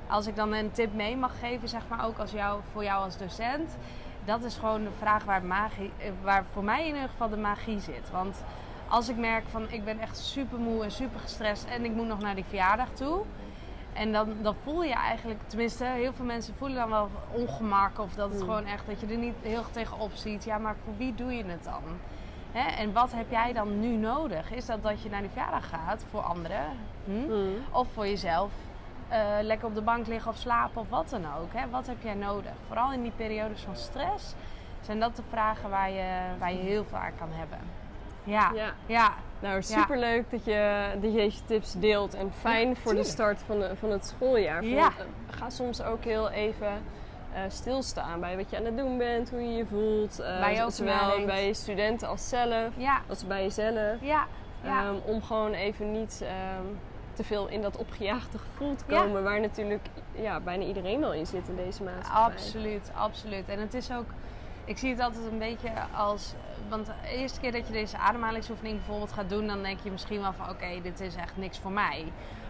Als 0.08 0.26
ik 0.26 0.36
dan 0.36 0.52
een 0.52 0.70
tip 0.70 0.94
mee 0.94 1.16
mag 1.16 1.38
geven, 1.38 1.68
zeg 1.68 1.82
maar 1.88 2.06
ook 2.06 2.18
als 2.18 2.30
jou, 2.30 2.60
voor 2.72 2.84
jou 2.84 3.04
als 3.04 3.16
docent, 3.16 3.76
dat 4.24 4.42
is 4.42 4.56
gewoon 4.56 4.84
de 4.84 4.90
vraag 4.98 5.24
waar, 5.24 5.42
magie, 5.44 5.92
eh, 5.98 6.10
waar 6.22 6.44
voor 6.52 6.64
mij 6.64 6.80
in 6.88 6.94
ieder 6.94 7.08
geval 7.08 7.28
de 7.28 7.36
magie 7.36 7.80
zit. 7.80 8.10
Want 8.10 8.44
als 8.88 9.08
ik 9.08 9.16
merk 9.16 9.44
van 9.48 9.70
ik 9.70 9.84
ben 9.84 9.98
echt 9.98 10.16
super 10.18 10.58
moe 10.58 10.84
en 10.84 10.90
super 10.90 11.20
gestrest 11.20 11.64
en 11.64 11.84
ik 11.84 11.92
moet 11.94 12.06
nog 12.06 12.20
naar 12.20 12.34
die 12.34 12.44
verjaardag 12.44 12.88
toe. 12.92 13.20
En 13.92 14.12
dan, 14.12 14.36
dan 14.42 14.54
voel 14.62 14.82
je 14.84 14.92
eigenlijk, 14.94 15.38
tenminste, 15.46 15.84
heel 15.84 16.12
veel 16.12 16.24
mensen 16.24 16.54
voelen 16.54 16.76
dan 16.76 16.90
wel 16.90 17.10
ongemak. 17.32 17.98
Of 17.98 18.14
dat 18.14 18.28
het 18.28 18.38
Hmm. 18.38 18.48
gewoon 18.48 18.64
echt, 18.66 18.86
dat 18.86 19.00
je 19.00 19.06
er 19.06 19.16
niet 19.16 19.34
heel 19.42 19.64
tegenop 19.70 20.12
ziet. 20.12 20.44
Ja, 20.44 20.58
maar 20.58 20.76
voor 20.84 20.96
wie 20.96 21.14
doe 21.14 21.32
je 21.32 21.44
het 21.44 21.64
dan? 21.64 21.82
Hè? 22.52 22.76
En 22.76 22.92
wat 22.92 23.12
heb 23.12 23.30
jij 23.30 23.52
dan 23.52 23.80
nu 23.80 23.96
nodig? 23.96 24.52
Is 24.52 24.66
dat 24.66 24.82
dat 24.82 25.02
je 25.02 25.08
naar 25.10 25.20
die 25.20 25.30
verjaardag 25.30 25.68
gaat 25.68 26.04
voor 26.10 26.20
anderen? 26.20 26.64
Hm? 27.04 27.10
Hmm. 27.26 27.54
Of 27.70 27.88
voor 27.92 28.06
jezelf 28.06 28.50
eh, 29.08 29.18
lekker 29.42 29.66
op 29.68 29.74
de 29.74 29.82
bank 29.82 30.06
liggen 30.06 30.30
of 30.30 30.36
slapen 30.36 30.80
of 30.80 30.88
wat 30.88 31.08
dan 31.10 31.24
ook. 31.40 31.52
Hè? 31.52 31.68
Wat 31.70 31.86
heb 31.86 32.02
jij 32.02 32.14
nodig? 32.14 32.52
Vooral 32.66 32.92
in 32.92 33.02
die 33.02 33.12
periodes 33.16 33.60
van 33.62 33.76
stress 33.76 34.34
zijn 34.80 35.00
dat 35.00 35.16
de 35.16 35.22
vragen 35.30 35.70
waar 35.70 35.90
je, 35.90 36.20
waar 36.38 36.52
je 36.52 36.58
heel 36.58 36.84
veel 36.84 36.98
aan 36.98 37.12
kan 37.18 37.28
hebben. 37.32 37.58
Ja, 38.24 38.50
ja. 38.54 38.72
Ja. 38.86 39.12
Nou, 39.40 39.62
superleuk 39.62 40.30
dat, 40.30 40.44
je, 40.44 40.88
dat 41.00 41.10
je 41.12 41.16
deze 41.16 41.44
tips 41.44 41.72
deelt. 41.72 42.14
En 42.14 42.32
fijn 42.40 42.68
Ja, 42.68 42.74
voor 42.74 42.94
de 42.94 43.04
start 43.04 43.40
van, 43.46 43.58
de, 43.58 43.76
van 43.76 43.90
het 43.90 44.06
schooljaar. 44.06 44.58
Van, 44.62 44.68
Ja. 44.68 44.86
eh, 44.86 45.04
ga 45.38 45.50
soms 45.50 45.82
ook 45.82 46.04
heel 46.04 46.30
even 46.30 46.72
eh, 47.34 47.40
stilstaan 47.48 48.20
bij 48.20 48.36
wat 48.36 48.50
je 48.50 48.56
aan 48.56 48.64
het 48.64 48.76
doen 48.76 48.98
bent, 48.98 49.30
hoe 49.30 49.40
je 49.42 49.56
je 49.56 49.66
voelt. 49.66 50.18
eh, 50.20 50.40
Waar 50.40 50.52
je 50.54 50.70
zowel 50.70 50.94
nadenkt. 50.94 51.26
bij 51.26 51.46
je 51.46 51.54
studenten 51.54 52.08
als 52.08 52.28
zelf, 52.28 52.68
Ja, 52.76 53.00
als 53.08 53.26
bij 53.26 53.42
jezelf. 53.42 54.00
ja, 54.00 54.26
ja. 54.62 54.82
Ehm, 54.84 54.94
om 55.04 55.22
gewoon 55.22 55.52
even 55.52 55.92
niet 55.92 56.22
ehm, 56.22 56.66
te 57.18 57.24
veel 57.24 57.48
in 57.48 57.62
dat 57.62 57.76
opgejaagde 57.76 58.38
gevoel 58.38 58.74
te 58.76 58.84
Ja. 58.86 59.02
komen. 59.02 59.22
Waar 59.22 59.40
natuurlijk 59.40 59.86
ja, 60.14 60.40
bijna 60.40 60.64
iedereen 60.64 61.00
wel 61.00 61.12
in 61.12 61.26
zit 61.26 61.48
in 61.48 61.56
deze 61.56 61.82
maatschappij. 61.82 62.32
Absoluut, 62.34 62.90
absoluut. 62.94 63.48
En 63.48 63.58
het 63.60 63.74
is 63.74 63.92
ook, 63.92 64.06
ik 64.64 64.78
zie 64.78 64.90
het 64.90 65.00
altijd 65.00 65.24
een 65.30 65.38
beetje 65.38 65.70
als, 65.96 66.32
want 66.68 66.86
de 66.86 66.92
eerste 67.10 67.40
keer 67.40 67.52
dat 67.52 67.66
je 67.66 67.72
deze 67.72 67.98
ademhalingsoefening 67.98 68.76
bijvoorbeeld 68.76 69.12
gaat 69.12 69.30
doen, 69.30 69.46
dan 69.46 69.62
denk 69.62 69.78
je 69.82 69.90
misschien 69.90 70.20
wel 70.20 70.32
van 70.32 70.48
oké, 70.50 70.80
dit 70.82 71.00
is 71.00 71.14
echt 71.14 71.36
niks 71.36 71.58
voor 71.58 71.72
mij. 71.72 72.04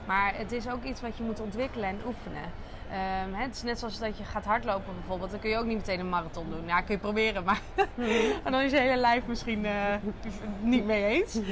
Maar 0.06 0.36
het 0.36 0.52
is 0.52 0.68
ook 0.68 0.82
iets 0.84 1.00
wat 1.00 1.16
je 1.16 1.22
moet 1.22 1.40
ontwikkelen 1.40 1.88
en 1.88 2.00
oefenen. 2.06 2.52
Ehm, 2.90 3.34
hè, 3.34 3.42
het 3.42 3.54
is 3.54 3.62
net 3.62 3.78
zoals 3.78 3.98
dat 3.98 4.18
je 4.18 4.24
gaat 4.24 4.44
hardlopen 4.44 4.94
bijvoorbeeld. 4.94 5.30
Dan 5.30 5.40
kun 5.40 5.50
je 5.50 5.56
ook 5.56 5.64
niet 5.64 5.76
meteen 5.76 6.00
een 6.00 6.08
marathon 6.08 6.50
doen. 6.50 6.66
Ja, 6.66 6.80
kun 6.80 6.94
je 6.94 7.00
proberen, 7.00 7.44
maar 7.44 7.60
en 8.44 8.52
dan 8.52 8.60
is 8.60 8.70
je 8.70 8.78
hele 8.78 8.96
lijf 8.96 9.26
misschien 9.26 9.64
uh, 9.64 9.94
niet 10.60 10.84
mee 10.84 11.04
eens. 11.04 11.34
Um, 11.34 11.44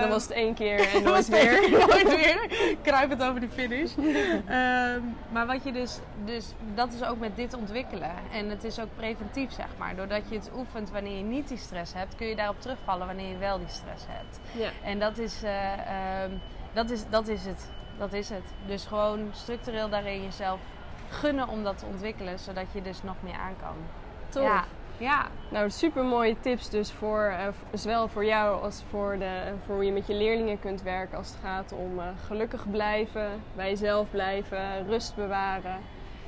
dan 0.00 0.08
was 0.08 0.22
het 0.22 0.32
één 0.32 0.54
keer 0.54 0.88
en 0.94 1.02
nooit 1.12 1.28
weer. 1.28 1.70
nooit 1.70 2.16
weer. 2.16 2.48
Kruip 2.82 3.10
het 3.10 3.22
over 3.22 3.40
de 3.40 3.48
finish. 3.48 3.96
Um, 3.96 5.16
maar 5.28 5.46
wat 5.46 5.64
je 5.64 5.72
dus, 5.72 5.98
dus, 6.24 6.46
dat 6.74 6.92
is 6.92 7.04
ook 7.04 7.18
met 7.18 7.36
dit 7.36 7.54
ontwikkelen. 7.54 8.12
En 8.32 8.48
het 8.48 8.64
is 8.64 8.78
ook 8.78 8.88
preventief, 8.96 9.52
zeg 9.52 9.68
maar. 9.78 9.96
Doordat 9.96 10.22
je 10.28 10.34
het 10.34 10.50
oefent 10.56 10.90
wanneer 10.90 11.16
je 11.16 11.24
niet 11.24 11.48
die 11.48 11.58
stress 11.58 11.92
hebt, 11.92 12.14
kun 12.14 12.26
je 12.26 12.36
daarop 12.36 12.60
terugvallen 12.60 13.06
wanneer 13.06 13.28
je 13.28 13.38
wel 13.38 13.58
die 13.58 13.68
stress 13.68 14.04
hebt. 14.08 14.38
Ja. 14.52 14.70
En 14.82 14.98
dat 14.98 15.18
is, 15.18 15.44
uh, 15.44 15.50
dat, 16.72 16.90
is, 16.90 17.02
dat 17.10 17.28
is 17.28 17.44
het. 17.44 17.70
Dat 18.02 18.12
is 18.12 18.28
het. 18.28 18.54
Dus 18.66 18.84
gewoon 18.84 19.28
structureel 19.32 19.88
daarin 19.88 20.22
jezelf 20.22 20.60
gunnen 21.08 21.48
om 21.48 21.62
dat 21.62 21.78
te 21.78 21.86
ontwikkelen, 21.86 22.38
zodat 22.38 22.64
je 22.72 22.82
dus 22.82 23.02
nog 23.02 23.14
meer 23.20 23.34
aan 23.34 23.54
kan. 23.60 23.74
Tof. 24.28 24.42
Ja. 24.42 24.64
ja. 24.96 25.26
Nou, 25.50 25.70
super 25.70 26.04
mooie 26.04 26.36
tips 26.40 26.70
dus 26.70 26.92
voor, 26.92 27.34
uh, 27.38 27.46
zowel 27.72 28.08
voor 28.08 28.24
jou 28.24 28.62
als 28.62 28.82
voor, 28.90 29.18
de, 29.18 29.52
voor 29.66 29.74
hoe 29.74 29.84
je 29.84 29.92
met 29.92 30.06
je 30.06 30.14
leerlingen 30.14 30.60
kunt 30.60 30.82
werken 30.82 31.18
als 31.18 31.28
het 31.28 31.38
gaat 31.42 31.72
om 31.72 31.98
uh, 31.98 32.04
gelukkig 32.26 32.70
blijven, 32.70 33.28
bij 33.56 33.68
jezelf 33.68 34.10
blijven, 34.10 34.86
rust 34.86 35.14
bewaren. 35.14 35.78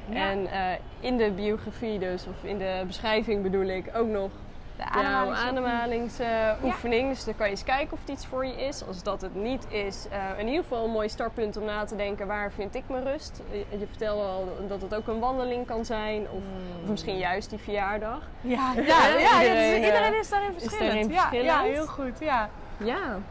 Ja. 0.09 0.31
En 0.31 0.43
uh, 0.43 0.71
in 1.01 1.17
de 1.17 1.31
biografie 1.31 1.99
dus, 1.99 2.27
of 2.27 2.45
in 2.45 2.59
de 2.59 2.83
beschrijving 2.87 3.43
bedoel 3.43 3.67
ik, 3.67 3.91
ook 3.95 4.09
nog 4.09 4.31
de 4.77 4.89
ademhalingsoefening. 4.89 7.03
Ja. 7.03 7.09
Dus 7.09 7.25
dan 7.25 7.37
kan 7.37 7.47
je 7.47 7.53
eens 7.53 7.65
kijken 7.65 7.93
of 7.93 8.01
het 8.01 8.09
iets 8.09 8.27
voor 8.27 8.47
je 8.47 8.67
is. 8.67 8.87
Als 8.87 9.03
dat 9.03 9.21
het 9.21 9.35
niet 9.35 9.67
is, 9.69 10.07
uh, 10.13 10.39
in 10.39 10.47
ieder 10.47 10.63
geval 10.63 10.85
een 10.85 10.91
mooi 10.91 11.09
startpunt 11.09 11.57
om 11.57 11.65
na 11.65 11.85
te 11.85 11.97
denken 11.97 12.27
waar 12.27 12.53
vind 12.53 12.75
ik 12.75 12.83
mijn 12.89 13.05
rust. 13.05 13.43
Je, 13.51 13.65
je 13.79 13.87
vertelde 13.87 14.23
al 14.23 14.49
dat 14.69 14.83
het 14.83 14.95
ook 14.95 15.07
een 15.07 15.21
wandeling 15.21 15.67
kan 15.67 15.85
zijn, 15.85 16.27
of, 16.31 16.43
mm. 16.43 16.83
of 16.83 16.89
misschien 16.91 17.19
juist 17.19 17.51
die 17.51 17.59
verjaardag. 17.59 18.21
Ja, 18.41 18.73
ja, 18.77 18.83
ja, 18.83 19.19
ja 19.19 19.43
iedereen, 19.43 19.81
is, 19.81 19.87
iedereen 19.87 20.19
is 20.19 20.29
daarin 20.29 20.53
verschillend. 20.53 20.83
Is 20.83 20.89
daarin 20.89 21.11
verschillend. 21.11 21.47
Ja, 21.47 21.63
ja, 21.63 21.73
heel 21.73 21.87
goed. 21.87 22.19
Ja. 22.19 22.49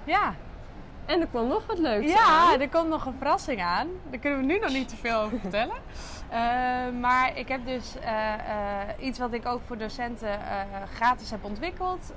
Ja. 0.06 0.36
En 1.06 1.22
er 1.22 1.28
kwam 1.28 1.48
nog 1.48 1.66
wat 1.66 1.78
leuks 1.80 2.12
ja, 2.12 2.26
aan. 2.26 2.60
er 2.62 2.70
komt 2.70 2.90
nog 2.90 3.06
een 3.06 3.16
verrassing 3.18 3.62
aan. 3.62 3.88
Daar 4.10 4.20
kunnen 4.20 4.40
we 4.40 4.46
nu 4.46 4.60
nog 4.60 4.72
niet 4.72 4.90
te 4.90 4.96
veel 4.96 5.20
over 5.20 5.40
vertellen. 5.40 5.76
Uh, 6.32 6.40
maar 7.00 7.38
ik 7.38 7.48
heb 7.48 7.66
dus 7.66 7.96
uh, 7.96 8.04
uh, 8.10 9.06
iets 9.06 9.20
wat 9.20 9.34
ik 9.34 9.46
ook 9.46 9.62
voor 9.66 9.78
docenten 9.78 10.40
gratis 10.94 11.32
heb 11.32 11.44
ontwikkeld. 11.44 12.14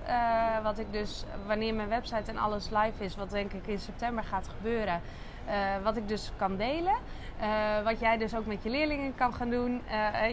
wat 0.62 0.78
ik 0.78 0.92
dus, 0.92 1.24
wanneer 1.46 1.74
mijn 1.74 1.88
website 1.88 2.30
en 2.30 2.36
alles 2.36 2.70
live 2.70 3.04
is, 3.04 3.16
wat 3.16 3.30
denk 3.30 3.52
ik 3.52 3.66
in 3.66 3.78
september 3.78 4.24
gaat 4.24 4.48
gebeuren, 4.56 5.00
wat 5.82 5.96
ik 5.96 6.08
dus 6.08 6.32
kan 6.36 6.56
delen. 6.56 6.94
Wat 7.84 8.00
jij 8.00 8.18
dus 8.18 8.34
ook 8.34 8.46
met 8.46 8.62
je 8.62 8.70
leerlingen 8.70 9.14
kan 9.14 9.34
gaan 9.34 9.50
doen. 9.50 9.82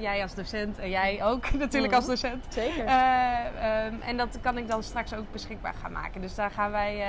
Jij 0.01 0.21
als 0.21 0.35
docent 0.35 0.79
en 0.79 0.89
jij 0.89 1.23
ook 1.23 1.51
natuurlijk 1.65 1.93
Mhm. 1.93 2.01
als 2.01 2.05
docent. 2.05 2.45
Zeker. 2.49 2.81
Um, 2.83 4.01
en 4.01 4.17
dat 4.17 4.37
kan 4.41 4.57
ik 4.57 4.67
dan 4.67 4.83
straks 4.83 5.13
ook 5.13 5.31
beschikbaar 5.31 5.73
gaan 5.81 5.91
maken. 5.91 6.21
Dus 6.21 6.35
daar 6.35 6.51
gaan 6.51 6.71
wij 6.71 7.03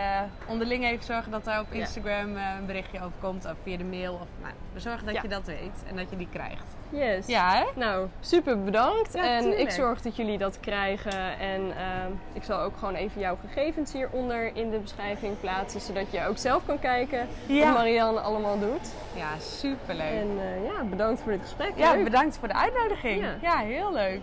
onderling 0.46 0.84
even 0.84 1.04
zorgen 1.04 1.30
dat 1.42 1.46
er 1.54 1.60
op 1.60 1.72
Instagram 1.72 2.36
een 2.36 2.66
berichtje 2.66 2.98
over 2.98 3.18
komt. 3.20 3.44
Of 3.44 3.54
via 3.62 3.76
de 3.76 3.84
mail. 3.84 4.12
Of, 4.12 4.26
nou, 4.42 4.52
we 4.72 4.80
zorgen 4.80 5.06
dat 5.06 5.14
Ja. 5.14 5.22
je 5.22 5.28
dat 5.28 5.44
weet 5.46 5.84
en 5.88 5.96
dat 5.96 6.10
je 6.10 6.16
die 6.16 6.28
krijgt. 6.32 6.64
Yes. 6.88 7.26
Ja, 7.26 7.50
hè? 7.54 7.64
Nou, 7.74 8.08
super 8.20 8.62
bedankt. 8.64 9.12
Ja, 9.12 9.22
en 9.24 9.40
tuurlijk. 9.40 9.60
ik 9.60 9.70
zorg 9.70 10.00
dat 10.00 10.16
jullie 10.16 10.38
dat 10.38 10.60
krijgen. 10.60 11.38
En 11.38 11.60
ehm, 11.76 12.10
ik 12.32 12.42
zal 12.44 12.60
ook 12.60 12.76
gewoon 12.76 12.94
even 12.94 13.20
jouw 13.20 13.36
gegevens 13.46 13.92
hieronder 13.92 14.56
in 14.56 14.70
de 14.70 14.78
beschrijving 14.78 15.40
plaatsen. 15.40 15.80
Zodat 15.80 16.10
je 16.12 16.26
ook 16.26 16.38
zelf 16.38 16.66
kan 16.66 16.78
kijken 16.78 17.26
wat 17.48 17.74
Marianne 17.74 18.20
allemaal 18.20 18.58
doet. 18.58 18.92
Ja, 19.16 19.38
superleuk. 19.38 19.98
En 20.20 20.30
eh, 20.40 20.64
ja, 20.64 20.82
bedankt 20.84 21.20
voor 21.20 21.32
dit 21.32 21.40
gesprek. 21.40 21.72
ja, 21.76 21.92
Leuk. 21.92 22.04
bedankt 22.04 22.36
voor 22.38 22.48
de 22.48 22.54
uitnodiging. 22.54 23.24
Ja. 23.40 23.58
Heel 23.58 23.92
leuk. 23.92 24.20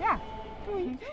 Ja. 0.00 0.18
Doei. 0.66 0.98